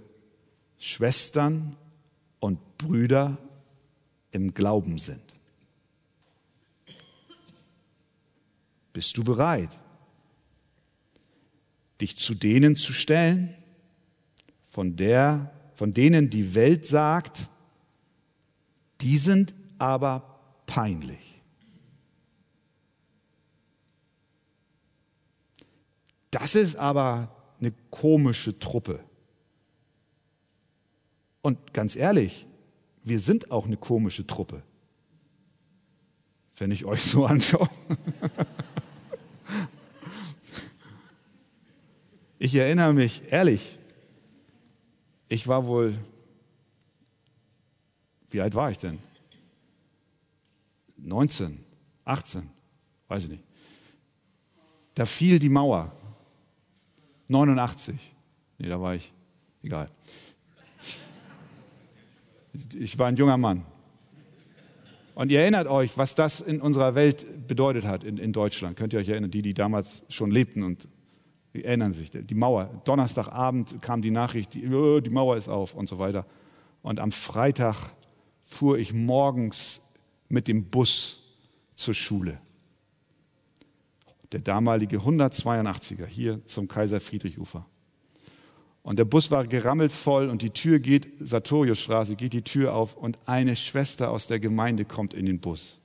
Schwestern 0.78 1.78
und 2.41 2.60
Brüder 2.78 3.38
im 4.32 4.54
Glauben 4.54 5.00
sind? 5.00 5.37
Bist 8.98 9.16
du 9.16 9.24
bereit, 9.24 9.78
dich 12.02 12.18
zu 12.18 12.34
denen 12.34 12.76
zu 12.76 12.94
stellen, 12.94 13.54
von, 14.68 14.96
der, 14.96 15.52
von 15.76 15.94
denen 15.94 16.32
die 16.32 16.56
Welt 16.56 16.88
sagt, 16.88 17.48
die 19.02 19.20
sind 19.20 19.54
aber 19.78 20.40
peinlich. 20.66 21.40
Das 26.32 26.56
ist 26.56 26.76
aber 26.76 27.30
eine 27.60 27.74
komische 27.92 28.58
Truppe. 28.58 29.04
Und 31.44 31.72
ganz 31.72 31.96
ehrlich, 31.96 32.48
wir 33.04 33.20
sind 33.20 33.52
auch 33.52 33.68
eine 33.68 33.78
komische 33.78 34.26
Truppe, 34.26 34.64
wenn 36.58 36.72
ich 36.72 36.84
euch 36.84 37.04
so 37.04 37.28
anschaue. 37.28 37.70
Ich 42.39 42.54
erinnere 42.56 42.93
mich, 42.93 43.23
ehrlich, 43.30 43.78
ich 45.28 45.47
war 45.47 45.65
wohl, 45.65 45.97
wie 48.30 48.41
alt 48.41 48.54
war 48.54 48.71
ich 48.71 48.78
denn? 48.78 49.00
19, 50.97 51.58
18, 52.06 52.50
weiß 53.08 53.23
ich 53.23 53.30
nicht. 53.30 53.43
Da 54.93 55.06
fiel 55.06 55.39
die 55.39 55.50
Mauer. 55.50 55.91
89. 57.28 57.95
Nee, 58.58 58.69
da 58.69 58.82
war 58.82 58.95
ich. 58.95 59.12
Egal. 59.63 59.89
Ich 62.78 62.97
war 62.97 63.08
ein 63.08 63.15
junger 63.15 63.38
Mann. 63.38 63.65
Und 65.13 65.32
ihr 65.32 65.41
erinnert 65.41 65.67
euch, 65.67 65.97
was 65.97 66.15
das 66.15 66.41
in 66.41 66.62
unserer 66.62 66.95
Welt 66.95 67.47
bedeutet 67.47 67.86
hat, 67.86 68.04
in, 68.04 68.17
in 68.17 68.34
Deutschland. 68.34 68.78
Könnt 68.78 68.93
ihr 68.93 69.00
euch 69.00 69.10
erinnern, 69.10 69.32
die, 69.32 69.41
die 69.41 69.54
damals 69.54 70.04
schon 70.10 70.32
lebten 70.32 70.63
und 70.63 70.88
erinnern 71.54 71.94
sich. 71.94 72.12
Die 72.12 72.36
Mauer, 72.36 72.82
Donnerstagabend 72.84 73.82
kam 73.82 74.02
die 74.02 74.12
Nachricht, 74.12 74.54
die, 74.54 74.68
oh, 74.68 75.00
die 75.00 75.10
Mauer 75.10 75.38
ist 75.38 75.50
auf 75.50 75.74
und 75.74 75.88
so 75.88 76.00
weiter. 76.00 76.26
Und 76.82 77.00
am 77.00 77.12
Freitag 77.12 77.76
fuhr 78.42 78.78
ich 78.78 78.94
morgens 78.94 79.82
mit 80.30 80.48
dem 80.48 80.66
Bus 80.66 81.24
zur 81.76 81.94
Schule. 81.94 82.40
Der 84.32 84.42
damalige 84.42 84.98
182er 84.98 86.06
hier 86.06 86.46
zum 86.46 86.68
Kaiser 86.68 87.00
Friedrich 87.00 87.40
Ufer. 87.40 87.66
Und 88.84 89.00
der 89.00 89.06
Bus 89.06 89.32
war 89.32 89.46
gerammelt 89.46 89.92
voll 89.92 90.30
und 90.30 90.42
die 90.42 90.52
Tür 90.52 90.80
geht, 90.80 91.12
Sartoriusstraße, 91.20 92.16
geht 92.16 92.32
die 92.32 92.42
Tür 92.42 92.74
auf 92.74 92.96
und 92.96 93.18
eine 93.26 93.56
Schwester 93.58 94.12
aus 94.12 94.28
der 94.28 94.40
Gemeinde 94.40 94.86
kommt 94.86 95.14
in 95.14 95.26
den 95.26 95.40
Bus. 95.40 95.78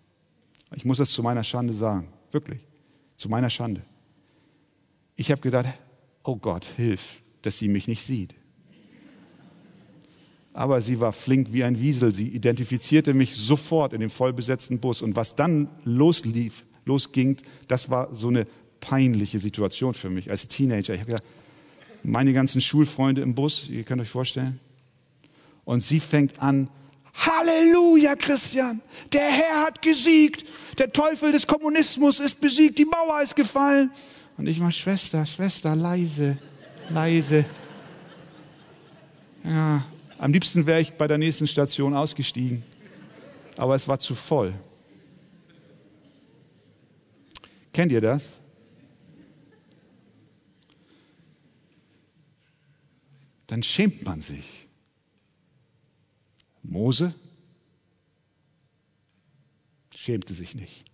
Ich 0.75 0.85
muss 0.85 0.99
das 0.99 1.11
zu 1.11 1.23
meiner 1.23 1.43
Schande 1.43 1.75
sagen, 1.75 2.09
wirklich, 2.31 2.61
zu 3.17 3.29
meiner 3.29 3.51
Schande. 3.51 3.85
Ich 5.23 5.31
habe 5.31 5.41
gedacht, 5.41 5.67
oh 6.25 6.35
Gott, 6.35 6.65
hilf, 6.65 7.23
dass 7.43 7.57
sie 7.57 7.69
mich 7.69 7.87
nicht 7.87 8.05
sieht. 8.05 8.35
Aber 10.53 10.81
sie 10.81 10.99
war 10.99 11.13
flink 11.13 11.53
wie 11.53 11.63
ein 11.63 11.79
Wiesel. 11.79 12.13
Sie 12.13 12.27
identifizierte 12.27 13.15
mich 13.15 13.37
sofort 13.37 13.93
in 13.93 14.01
dem 14.01 14.11
vollbesetzten 14.11 14.81
Bus. 14.81 15.01
Und 15.01 15.15
was 15.15 15.37
dann 15.37 15.69
loslief, 15.85 16.65
losging, 16.87 17.37
das 17.69 17.89
war 17.89 18.13
so 18.13 18.31
eine 18.31 18.47
peinliche 18.81 19.39
Situation 19.39 19.95
für 19.95 20.11
mich 20.11 20.29
als 20.29 20.49
Teenager. 20.49 20.93
Ich 20.93 21.03
habe 21.03 21.13
gedacht, 21.13 21.25
meine 22.03 22.33
ganzen 22.33 22.61
Schulfreunde 22.61 23.23
im 23.23 23.37
Bus, 23.37 23.69
ihr 23.69 23.85
könnt 23.85 24.03
euch 24.03 24.11
vorstellen. 24.11 24.59
Und 25.65 25.85
sie 25.85 26.01
fängt 26.01 26.43
an, 26.43 26.69
Halleluja, 27.15 28.17
Christian, 28.17 28.81
der 29.13 29.31
Herr 29.31 29.61
hat 29.67 29.83
gesiegt, 29.83 30.45
der 30.79 30.93
Teufel 30.93 31.31
des 31.31 31.47
Kommunismus 31.47 32.19
ist 32.19 32.41
besiegt, 32.41 32.77
die 32.77 32.87
Mauer 32.87 33.23
ist 33.23 33.37
gefallen. 33.37 33.93
Und 34.37 34.47
ich 34.47 34.61
war 34.61 34.73
Schwester, 34.73 35.25
Schwester, 35.27 35.77
leise, 35.77 36.39
leise. 36.89 37.45
Ja, 39.45 39.85
am 40.19 40.33
liebsten 40.33 40.67
wäre 40.67 40.81
ich 40.81 40.93
bei 40.93 41.09
der 41.09 41.19
nächsten 41.19 41.47
Station 41.47 41.95
ausgestiegen, 41.95 42.63
aber 43.57 43.75
es 43.75 43.89
war 43.89 43.99
zu 43.99 44.15
voll. 44.15 44.55
Kennt 47.73 47.91
ihr 47.91 48.01
das? 48.01 48.31
Dann 53.47 53.63
schämt 53.63 54.05
man 54.05 54.21
sich. 54.21 54.69
Mose 56.63 57.15
schämte 59.95 60.35
sich 60.35 60.55
nicht. 60.55 60.92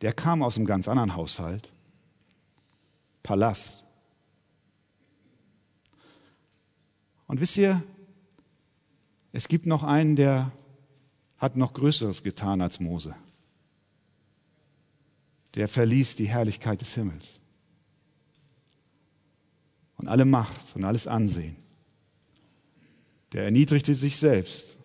Der 0.00 0.12
kam 0.12 0.42
aus 0.42 0.56
einem 0.56 0.66
ganz 0.66 0.88
anderen 0.88 1.16
Haushalt, 1.16 1.70
Palast. 3.22 3.84
Und 7.26 7.40
wisst 7.40 7.56
ihr, 7.56 7.82
es 9.32 9.48
gibt 9.48 9.66
noch 9.66 9.82
einen, 9.82 10.16
der 10.16 10.52
hat 11.38 11.56
noch 11.56 11.74
Größeres 11.74 12.22
getan 12.22 12.60
als 12.60 12.80
Mose. 12.80 13.14
Der 15.54 15.68
verließ 15.68 16.16
die 16.16 16.28
Herrlichkeit 16.28 16.80
des 16.80 16.94
Himmels 16.94 17.24
und 19.96 20.08
alle 20.08 20.24
Macht 20.24 20.76
und 20.76 20.84
alles 20.84 21.06
Ansehen. 21.06 21.56
Der 23.32 23.44
erniedrigte 23.44 23.94
sich 23.94 24.16
selbst, 24.16 24.76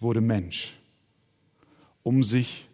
wurde 0.00 0.20
Mensch, 0.20 0.76
um 2.02 2.24
sich 2.24 2.66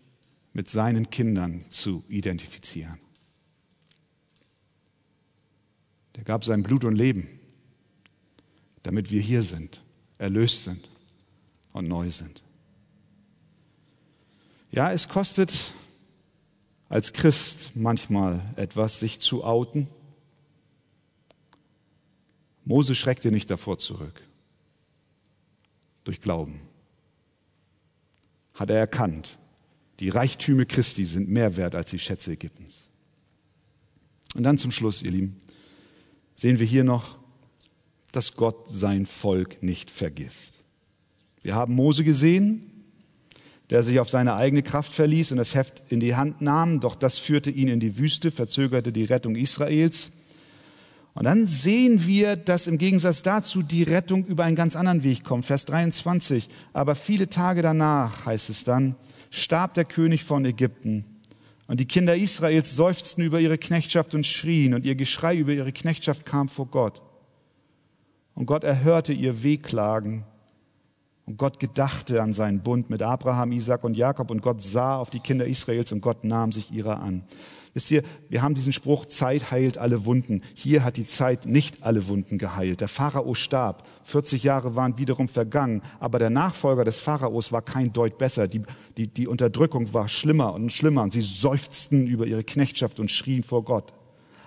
mit 0.56 0.70
seinen 0.70 1.10
Kindern 1.10 1.66
zu 1.68 2.02
identifizieren. 2.08 2.98
Der 6.14 6.24
gab 6.24 6.46
sein 6.46 6.62
Blut 6.62 6.82
und 6.84 6.96
Leben, 6.96 7.28
damit 8.82 9.10
wir 9.10 9.20
hier 9.20 9.42
sind, 9.42 9.82
erlöst 10.16 10.64
sind 10.64 10.88
und 11.74 11.86
neu 11.88 12.10
sind. 12.10 12.40
Ja, 14.70 14.90
es 14.90 15.10
kostet 15.10 15.74
als 16.88 17.12
Christ 17.12 17.72
manchmal 17.76 18.42
etwas, 18.56 18.98
sich 18.98 19.20
zu 19.20 19.44
outen. 19.44 19.88
Mose 22.64 22.94
schreckte 22.94 23.30
nicht 23.30 23.50
davor 23.50 23.76
zurück. 23.76 24.22
Durch 26.04 26.22
Glauben 26.22 26.62
hat 28.54 28.70
er 28.70 28.78
erkannt, 28.78 29.36
die 30.00 30.10
Reichtümer 30.10 30.64
Christi 30.64 31.04
sind 31.04 31.28
mehr 31.28 31.56
wert 31.56 31.74
als 31.74 31.90
die 31.90 31.98
Schätze 31.98 32.32
Ägyptens. 32.32 32.84
Und 34.34 34.42
dann 34.42 34.58
zum 34.58 34.70
Schluss, 34.70 35.02
ihr 35.02 35.10
Lieben, 35.10 35.36
sehen 36.34 36.58
wir 36.58 36.66
hier 36.66 36.84
noch, 36.84 37.18
dass 38.12 38.34
Gott 38.34 38.70
sein 38.70 39.06
Volk 39.06 39.62
nicht 39.62 39.90
vergisst. 39.90 40.60
Wir 41.42 41.54
haben 41.54 41.74
Mose 41.74 42.04
gesehen, 42.04 42.70
der 43.70 43.82
sich 43.82 43.98
auf 43.98 44.10
seine 44.10 44.34
eigene 44.34 44.62
Kraft 44.62 44.92
verließ 44.92 45.32
und 45.32 45.38
das 45.38 45.54
Heft 45.54 45.82
in 45.88 46.00
die 46.00 46.14
Hand 46.14 46.40
nahm, 46.40 46.80
doch 46.80 46.94
das 46.94 47.18
führte 47.18 47.50
ihn 47.50 47.68
in 47.68 47.80
die 47.80 47.98
Wüste, 47.98 48.30
verzögerte 48.30 48.92
die 48.92 49.04
Rettung 49.04 49.36
Israels. 49.36 50.10
Und 51.14 51.24
dann 51.24 51.46
sehen 51.46 52.06
wir, 52.06 52.36
dass 52.36 52.66
im 52.66 52.78
Gegensatz 52.78 53.22
dazu 53.22 53.62
die 53.62 53.82
Rettung 53.82 54.26
über 54.26 54.44
einen 54.44 54.54
ganz 54.54 54.76
anderen 54.76 55.02
Weg 55.02 55.24
kommt. 55.24 55.46
Vers 55.46 55.64
23. 55.64 56.48
Aber 56.74 56.94
viele 56.94 57.30
Tage 57.30 57.62
danach, 57.62 58.26
heißt 58.26 58.50
es 58.50 58.64
dann, 58.64 58.96
starb 59.30 59.74
der 59.74 59.84
König 59.84 60.24
von 60.24 60.44
Ägypten. 60.44 61.04
Und 61.66 61.80
die 61.80 61.86
Kinder 61.86 62.16
Israels 62.16 62.76
seufzten 62.76 63.24
über 63.24 63.40
ihre 63.40 63.58
Knechtschaft 63.58 64.14
und 64.14 64.26
schrien, 64.26 64.74
und 64.74 64.84
ihr 64.84 64.94
Geschrei 64.94 65.36
über 65.36 65.52
ihre 65.52 65.72
Knechtschaft 65.72 66.24
kam 66.24 66.48
vor 66.48 66.66
Gott. 66.66 67.02
Und 68.34 68.46
Gott 68.46 68.64
erhörte 68.64 69.12
ihr 69.12 69.42
Wehklagen. 69.42 70.24
Und 71.24 71.38
Gott 71.38 71.58
gedachte 71.58 72.22
an 72.22 72.32
seinen 72.32 72.60
Bund 72.60 72.88
mit 72.88 73.02
Abraham, 73.02 73.50
Isaac 73.50 73.82
und 73.82 73.96
Jakob. 73.96 74.30
Und 74.30 74.42
Gott 74.42 74.62
sah 74.62 74.96
auf 74.96 75.10
die 75.10 75.18
Kinder 75.18 75.46
Israels 75.46 75.90
und 75.90 76.00
Gott 76.00 76.22
nahm 76.22 76.52
sich 76.52 76.70
ihrer 76.70 77.00
an. 77.00 77.24
Wisst 77.76 77.90
ihr, 77.90 78.02
wir 78.30 78.40
haben 78.40 78.54
diesen 78.54 78.72
Spruch, 78.72 79.04
Zeit 79.04 79.50
heilt 79.50 79.76
alle 79.76 80.06
Wunden. 80.06 80.40
Hier 80.54 80.82
hat 80.82 80.96
die 80.96 81.04
Zeit 81.04 81.44
nicht 81.44 81.82
alle 81.82 82.08
Wunden 82.08 82.38
geheilt. 82.38 82.80
Der 82.80 82.88
Pharao 82.88 83.34
starb, 83.34 83.86
40 84.04 84.44
Jahre 84.44 84.76
waren 84.76 84.96
wiederum 84.96 85.28
vergangen, 85.28 85.82
aber 86.00 86.18
der 86.18 86.30
Nachfolger 86.30 86.86
des 86.86 86.98
Pharaos 86.98 87.52
war 87.52 87.60
kein 87.60 87.92
Deut 87.92 88.16
besser. 88.16 88.48
Die, 88.48 88.62
die, 88.96 89.08
die 89.08 89.28
Unterdrückung 89.28 89.92
war 89.92 90.08
schlimmer 90.08 90.54
und 90.54 90.72
schlimmer 90.72 91.02
und 91.02 91.12
sie 91.12 91.20
seufzten 91.20 92.06
über 92.06 92.26
ihre 92.26 92.44
Knechtschaft 92.44 92.98
und 92.98 93.10
schrien 93.10 93.42
vor 93.42 93.62
Gott. 93.62 93.92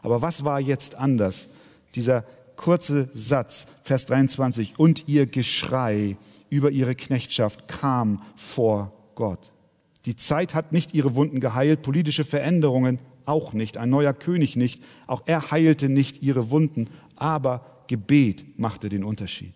Aber 0.02 0.24
was 0.24 0.44
war 0.44 0.60
jetzt 0.60 0.96
anders? 0.96 1.50
Dieser 1.94 2.24
kurze 2.56 3.12
Satz, 3.14 3.68
Vers 3.84 4.08
23, 4.08 4.80
und 4.80 5.08
ihr 5.08 5.28
Geschrei 5.28 6.18
über 6.50 6.72
ihre 6.72 6.96
Knechtschaft 6.96 7.68
kam 7.68 8.24
vor 8.36 8.90
Gott. 9.14 9.54
Die 10.06 10.16
Zeit 10.16 10.56
hat 10.56 10.72
nicht 10.72 10.96
ihre 10.96 11.14
Wunden 11.14 11.40
geheilt, 11.40 11.84
politische 11.84 12.26
Veränderungen 12.26 12.98
auch 13.30 13.54
nicht, 13.54 13.78
ein 13.78 13.90
neuer 13.90 14.14
König 14.14 14.56
nicht, 14.56 14.84
auch 15.08 15.24
er 15.26 15.52
heilte 15.52 15.88
nicht 15.88 16.22
ihre 16.22 16.50
Wunden, 16.52 16.90
aber 17.16 17.66
Gebet 17.88 18.60
machte 18.60 18.90
den 18.90 19.04
Unterschied. 19.04 19.54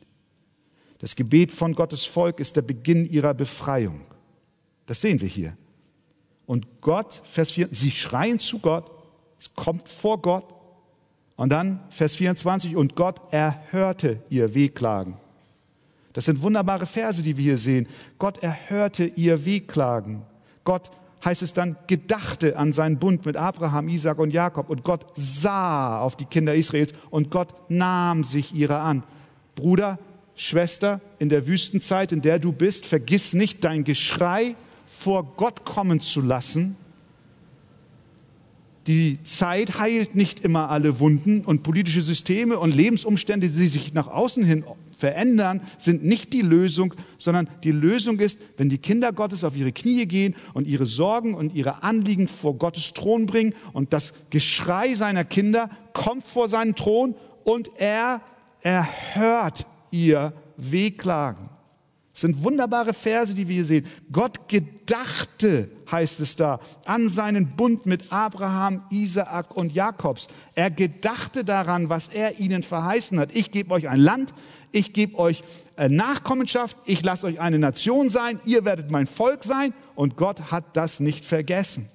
Das 0.99 1.15
Gebet 1.15 1.51
von 1.51 1.73
Gottes 1.73 2.05
Volk 2.05 2.39
ist 2.39 2.55
der 2.55 2.61
Beginn 2.61 3.05
ihrer 3.05 3.33
Befreiung. 3.33 4.01
Das 4.85 5.01
sehen 5.01 5.19
wir 5.19 5.27
hier. 5.27 5.57
Und 6.45 6.67
Gott, 6.81 7.21
Vers 7.29 7.51
4, 7.51 7.69
sie 7.71 7.91
schreien 7.91 8.39
zu 8.39 8.59
Gott, 8.59 8.91
es 9.37 9.53
kommt 9.53 9.89
vor 9.89 10.21
Gott. 10.21 10.53
Und 11.35 11.49
dann 11.49 11.79
Vers 11.89 12.15
24, 12.15 12.75
und 12.75 12.95
Gott 12.95 13.19
erhörte 13.33 14.21
ihr 14.29 14.53
Wehklagen. 14.53 15.15
Das 16.13 16.25
sind 16.25 16.41
wunderbare 16.41 16.85
Verse, 16.85 17.23
die 17.23 17.35
wir 17.35 17.43
hier 17.43 17.57
sehen. 17.57 17.87
Gott 18.19 18.43
erhörte 18.43 19.05
ihr 19.05 19.45
Wehklagen. 19.45 20.21
Gott 20.63 20.91
heißt 21.23 21.41
es 21.41 21.53
dann, 21.53 21.77
gedachte 21.87 22.57
an 22.57 22.73
seinen 22.73 22.97
Bund 22.97 23.25
mit 23.25 23.37
Abraham, 23.37 23.89
Isaac 23.89 24.19
und 24.19 24.31
Jakob 24.31 24.69
und 24.69 24.83
Gott 24.83 25.05
sah 25.15 25.99
auf 25.99 26.15
die 26.15 26.25
Kinder 26.25 26.55
Israels 26.55 26.93
und 27.09 27.31
Gott 27.31 27.53
nahm 27.69 28.23
sich 28.23 28.53
ihrer 28.53 28.81
an. 28.81 29.03
Bruder, 29.55 29.99
Schwester, 30.35 30.99
in 31.19 31.29
der 31.29 31.47
Wüstenzeit, 31.47 32.11
in 32.11 32.21
der 32.21 32.39
du 32.39 32.51
bist, 32.51 32.85
vergiss 32.85 33.33
nicht 33.33 33.63
dein 33.63 33.83
Geschrei 33.83 34.55
vor 34.85 35.33
Gott 35.37 35.63
kommen 35.65 35.99
zu 35.99 36.21
lassen 36.21 36.75
Die 38.87 39.23
Zeit 39.23 39.79
heilt 39.79 40.15
nicht 40.15 40.43
immer 40.43 40.69
alle 40.69 40.99
Wunden 40.99 41.41
und 41.41 41.63
politische 41.63 42.01
Systeme 42.01 42.59
und 42.59 42.75
Lebensumstände, 42.75 43.47
die 43.47 43.67
sich 43.67 43.93
nach 43.93 44.07
außen 44.07 44.43
hin 44.43 44.65
verändern, 45.03 45.59
sind 45.77 46.05
nicht 46.05 46.31
die 46.31 46.41
Lösung, 46.41 46.93
sondern 47.17 47.49
die 47.65 47.71
Lösung 47.71 48.19
ist, 48.21 48.39
wenn 48.55 48.69
die 48.69 48.77
Kinder 48.77 49.11
Gottes 49.11 49.43
auf 49.43 49.57
ihre 49.57 49.73
Knie 49.73 50.05
gehen 50.05 50.33
und 50.53 50.65
ihre 50.65 50.85
Sorgen 50.85 51.33
und 51.33 51.53
ihre 51.53 51.83
Anliegen 51.83 52.29
vor 52.29 52.57
Gottes 52.57 52.93
Thron 52.93 53.25
bringen 53.25 53.53
und 53.73 53.91
das 53.91 54.13
Geschrei 54.29 54.95
seiner 54.95 55.25
Kinder 55.25 55.69
kommt 55.91 56.25
vor 56.25 56.47
seinen 56.47 56.73
Thron 56.75 57.15
und 57.43 57.69
er 57.77 58.21
erhört 58.61 59.65
ihr 59.91 60.31
Wehklagen. 60.55 61.49
Das 62.13 62.21
sind 62.21 62.43
wunderbare 62.43 62.93
Verse, 62.93 63.33
die 63.33 63.47
wir 63.47 63.55
hier 63.55 63.65
sehen. 63.65 63.87
Gott 64.11 64.47
gedachte, 64.47 65.71
heißt 65.91 66.19
es 66.19 66.35
da, 66.35 66.59
an 66.85 67.09
seinen 67.09 67.55
Bund 67.55 67.87
mit 67.87 68.13
Abraham, 68.13 68.83
Isaak 68.91 69.57
und 69.57 69.73
Jakobs. 69.73 70.27
Er 70.53 70.69
gedachte 70.69 71.43
daran, 71.43 71.89
was 71.89 72.09
er 72.09 72.39
ihnen 72.39 72.61
verheißen 72.61 73.19
hat. 73.19 73.35
Ich 73.35 73.51
gebe 73.51 73.73
euch 73.73 73.89
ein 73.89 73.99
Land, 73.99 74.31
ich 74.71 74.93
gebe 74.93 75.17
euch 75.17 75.43
äh, 75.75 75.89
Nachkommenschaft, 75.89 76.77
ich 76.85 77.03
lasse 77.03 77.25
euch 77.25 77.39
eine 77.39 77.57
Nation 77.57 78.09
sein, 78.09 78.39
ihr 78.45 78.63
werdet 78.63 78.91
mein 78.91 79.07
Volk 79.07 79.43
sein. 79.43 79.73
Und 79.95 80.15
Gott 80.15 80.51
hat 80.51 80.77
das 80.77 80.99
nicht 80.99 81.25
vergessen. 81.25 81.89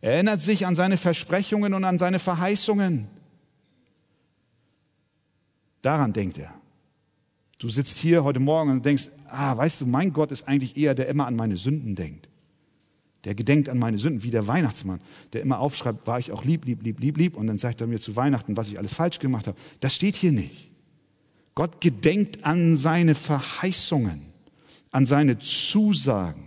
Er 0.00 0.14
erinnert 0.14 0.40
sich 0.40 0.66
an 0.66 0.74
seine 0.74 0.96
Versprechungen 0.96 1.74
und 1.74 1.84
an 1.84 1.98
seine 1.98 2.18
Verheißungen. 2.18 3.06
Daran 5.82 6.14
denkt 6.14 6.38
er. 6.38 6.63
Du 7.64 7.70
sitzt 7.70 7.96
hier 7.96 8.24
heute 8.24 8.40
Morgen 8.40 8.70
und 8.70 8.84
denkst, 8.84 9.08
ah, 9.30 9.56
weißt 9.56 9.80
du, 9.80 9.86
mein 9.86 10.12
Gott 10.12 10.30
ist 10.32 10.46
eigentlich 10.46 10.76
eher, 10.76 10.94
der 10.94 11.08
immer 11.08 11.26
an 11.26 11.34
meine 11.34 11.56
Sünden 11.56 11.94
denkt. 11.94 12.28
Der 13.24 13.34
gedenkt 13.34 13.70
an 13.70 13.78
meine 13.78 13.96
Sünden, 13.96 14.22
wie 14.22 14.30
der 14.30 14.46
Weihnachtsmann, 14.46 15.00
der 15.32 15.40
immer 15.40 15.60
aufschreibt, 15.60 16.06
war 16.06 16.18
ich 16.18 16.30
auch 16.30 16.44
lieb, 16.44 16.66
lieb, 16.66 16.82
lieb, 16.82 17.00
lieb, 17.00 17.16
lieb, 17.16 17.34
und 17.34 17.46
dann 17.46 17.56
sagt 17.56 17.80
er 17.80 17.86
mir 17.86 17.98
zu 17.98 18.16
Weihnachten, 18.16 18.58
was 18.58 18.68
ich 18.68 18.76
alles 18.76 18.92
falsch 18.92 19.18
gemacht 19.18 19.46
habe. 19.46 19.56
Das 19.80 19.94
steht 19.94 20.14
hier 20.14 20.32
nicht. 20.32 20.72
Gott 21.54 21.80
gedenkt 21.80 22.44
an 22.44 22.76
seine 22.76 23.14
Verheißungen, 23.14 24.20
an 24.90 25.06
seine 25.06 25.38
Zusagen. 25.38 26.44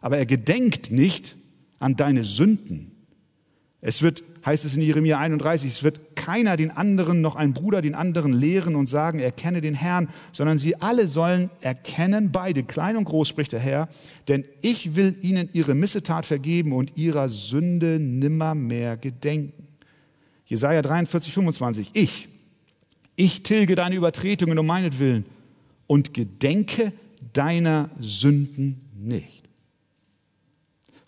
Aber 0.00 0.18
er 0.18 0.26
gedenkt 0.26 0.92
nicht 0.92 1.34
an 1.80 1.96
deine 1.96 2.22
Sünden. 2.22 2.92
Es 3.80 4.00
wird 4.00 4.22
heißt 4.44 4.64
es 4.64 4.76
in 4.76 4.82
Jeremia 4.82 5.18
31, 5.18 5.70
es 5.70 5.82
wird 5.82 6.16
keiner 6.16 6.56
den 6.56 6.70
anderen, 6.70 7.20
noch 7.20 7.36
ein 7.36 7.52
Bruder 7.52 7.82
den 7.82 7.94
anderen 7.94 8.32
lehren 8.32 8.76
und 8.76 8.86
sagen, 8.86 9.18
erkenne 9.18 9.60
den 9.60 9.74
Herrn, 9.74 10.08
sondern 10.32 10.58
sie 10.58 10.80
alle 10.80 11.08
sollen 11.08 11.50
erkennen, 11.60 12.32
beide, 12.32 12.62
klein 12.62 12.96
und 12.96 13.04
groß, 13.04 13.28
spricht 13.28 13.52
der 13.52 13.60
Herr, 13.60 13.88
denn 14.28 14.44
ich 14.62 14.96
will 14.96 15.16
ihnen 15.22 15.48
ihre 15.52 15.74
Missetat 15.74 16.26
vergeben 16.26 16.72
und 16.72 16.96
ihrer 16.96 17.28
Sünde 17.28 17.98
nimmermehr 17.98 18.96
gedenken. 18.96 19.66
Jesaja 20.46 20.82
43, 20.82 21.32
25, 21.32 21.90
ich, 21.92 22.28
ich 23.16 23.42
tilge 23.42 23.74
deine 23.74 23.94
Übertretungen 23.94 24.58
um 24.58 24.66
meinetwillen 24.66 25.24
und 25.86 26.14
gedenke 26.14 26.92
deiner 27.32 27.90
Sünden 28.00 28.80
nicht. 28.96 29.44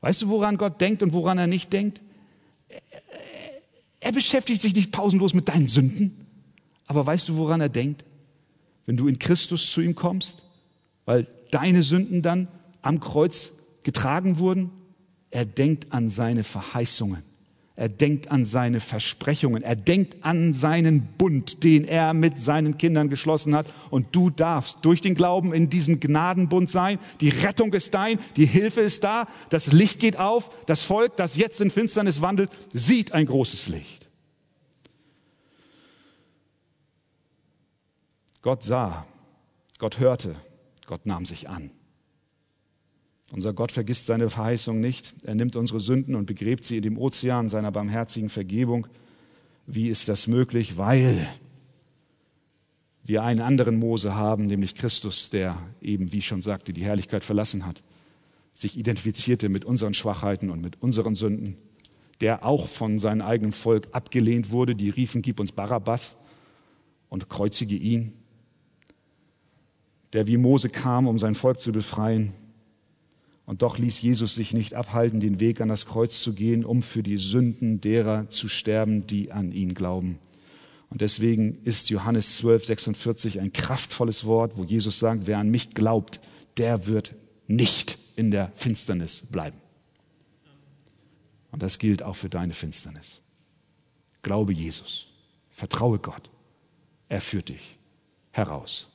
Weißt 0.01 0.23
du, 0.23 0.29
woran 0.29 0.59
Gott 0.59 0.81
denkt 0.81 1.03
und 1.03 1.13
woran 1.13 1.39
er 1.39 1.47
nicht 1.47 1.73
denkt? 1.73 2.01
Er 4.03 4.11
beschäftigt 4.11 4.61
sich 4.61 4.75
nicht 4.75 4.91
pausenlos 4.91 5.33
mit 5.33 5.49
deinen 5.49 5.69
Sünden. 5.69 6.27
Aber 6.89 7.07
weißt 7.07 7.29
du, 7.29 7.37
woran 7.37 7.61
er 7.61 7.69
denkt? 7.69 8.05
Wenn 8.85 8.97
du 8.97 9.07
in 9.07 9.21
Christus 9.21 9.71
zu 9.71 9.81
ihm 9.81 9.95
kommst, 9.95 10.43
weil 11.05 11.29
deine 11.53 11.85
Sünden 11.85 12.21
dann 12.21 12.49
am 12.83 12.99
Kreuz 12.99 13.53
getragen 13.85 14.39
wurden, 14.39 14.71
er 15.31 15.45
denkt 15.45 15.93
an 15.93 16.09
seine 16.09 16.43
Verheißungen. 16.43 17.23
Er 17.75 17.89
denkt 17.89 18.31
an 18.31 18.45
seine 18.45 18.81
Versprechungen. 18.81 19.63
Er 19.63 19.77
denkt 19.77 20.23
an 20.25 20.53
seinen 20.53 21.07
Bund, 21.17 21.65
den 21.65 21.85
er 21.85 22.13
mit 22.13 22.39
seinen 22.39 22.77
Kindern 22.77 23.09
geschlossen 23.09 23.55
hat. 23.55 23.67
Und 23.89 24.15
du 24.15 24.29
darfst 24.29 24.79
durch 24.83 25.01
den 25.01 25.15
Glauben 25.15 25.55
in 25.55 25.71
diesem 25.71 25.99
Gnadenbund 25.99 26.69
sein. 26.69 26.99
Die 27.23 27.31
Rettung 27.31 27.73
ist 27.73 27.95
dein, 27.95 28.19
die 28.37 28.45
Hilfe 28.45 28.83
ist 28.83 29.05
da, 29.05 29.27
das 29.49 29.73
Licht 29.73 30.01
geht 30.01 30.19
auf. 30.19 30.51
Das 30.67 30.83
Volk, 30.83 31.17
das 31.17 31.37
jetzt 31.37 31.61
in 31.63 31.71
Finsternis 31.71 32.21
wandelt, 32.21 32.51
sieht 32.73 33.13
ein 33.13 33.25
großes 33.25 33.69
Licht. 33.69 34.11
Gott 38.43 38.65
sah, 38.65 39.07
Gott 39.79 39.99
hörte, 39.99 40.37
Gott 40.87 41.07
nahm 41.07 41.25
sich 41.25 41.49
an. 41.49 41.71
Unser 43.33 43.55
Gott 43.55 43.73
vergisst 43.73 44.07
seine 44.07 44.29
Verheißung 44.29 44.79
nicht. 44.79 45.15
Er 45.25 45.35
nimmt 45.35 45.57
unsere 45.57 45.81
Sünden 45.81 46.15
und 46.15 46.27
begräbt 46.27 46.65
sie 46.65 46.77
in 46.77 46.83
dem 46.83 46.99
Ozean 46.99 47.49
seiner 47.49 47.73
barmherzigen 47.73 48.29
Vergebung. 48.29 48.87
Wie 49.67 49.89
ist 49.89 50.09
das 50.09 50.27
möglich? 50.27 50.77
Weil 50.77 51.27
wir 53.05 53.23
einen 53.23 53.41
anderen 53.41 53.79
Mose 53.79 54.15
haben, 54.15 54.45
nämlich 54.45 54.75
Christus, 54.75 55.31
der 55.31 55.57
eben, 55.81 56.13
wie 56.13 56.19
ich 56.19 56.27
schon 56.27 56.43
sagte, 56.43 56.75
die 56.75 56.85
Herrlichkeit 56.85 57.25
verlassen 57.25 57.65
hat, 57.65 57.83
sich 58.53 58.77
identifizierte 58.77 59.49
mit 59.49 59.65
unseren 59.65 59.95
Schwachheiten 59.95 60.51
und 60.51 60.61
mit 60.61 60.83
unseren 60.83 61.15
Sünden, 61.15 61.57
der 62.21 62.45
auch 62.45 62.69
von 62.69 62.99
seinem 62.99 63.23
eigenen 63.23 63.53
Volk 63.53 63.89
abgelehnt 63.93 64.51
wurde. 64.51 64.77
Die 64.77 64.91
riefen, 64.91 65.23
gib 65.23 65.41
uns 65.41 65.53
Barabbas 65.53 66.17
und 67.09 67.31
kreuzige 67.31 67.77
ihn. 67.77 68.13
Der 70.13 70.27
wie 70.27 70.37
Mose 70.37 70.69
kam, 70.69 71.07
um 71.07 71.19
sein 71.19 71.35
Volk 71.35 71.61
zu 71.61 71.73
befreien, 71.73 72.35
und 73.47 73.63
doch 73.63 73.79
ließ 73.79 74.01
Jesus 74.01 74.35
sich 74.35 74.53
nicht 74.53 74.75
abhalten, 74.75 75.21
den 75.21 75.41
Weg 75.41 75.61
an 75.61 75.69
das 75.69 75.87
Kreuz 75.87 76.21
zu 76.21 76.35
gehen, 76.35 76.65
um 76.65 76.83
für 76.83 77.03
die 77.03 77.19
Sünden 77.19 77.81
derer 77.81 78.29
zu 78.29 78.49
sterben, 78.49 79.07
die 79.07 79.33
an 79.33 79.53
ihn 79.53 79.75
glauben. 79.75 80.19
Und 80.91 81.01
deswegen 81.01 81.59
ist 81.65 81.91
Johannes 81.91 82.37
12, 82.37 82.67
46 82.67 83.41
ein 83.41 83.53
kraftvolles 83.53 84.25
Wort, 84.25 84.57
wo 84.57 84.65
Jesus 84.65 84.99
sagt, 84.99 85.23
wer 85.27 85.39
an 85.39 85.49
mich 85.49 85.71
glaubt, 85.71 86.21
der 86.59 86.87
wird 86.87 87.15
nicht 87.47 87.99
in 88.17 88.31
der 88.31 88.53
Finsternis 88.55 89.23
bleiben. 89.31 89.57
Und 91.51 91.63
das 91.63 91.79
gilt 91.79 92.03
auch 92.03 92.17
für 92.17 92.29
deine 92.29 92.55
Finsternis. 92.55 93.21
Glaube 94.23 94.53
Jesus, 94.53 95.07
vertraue 95.51 95.99
Gott, 95.99 96.31
er 97.09 97.21
führt 97.21 97.49
dich 97.49 97.79
heraus 98.31 98.89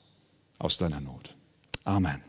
aus 0.58 0.78
deiner 0.78 1.02
Not. 1.02 1.36
Amen. 1.84 2.27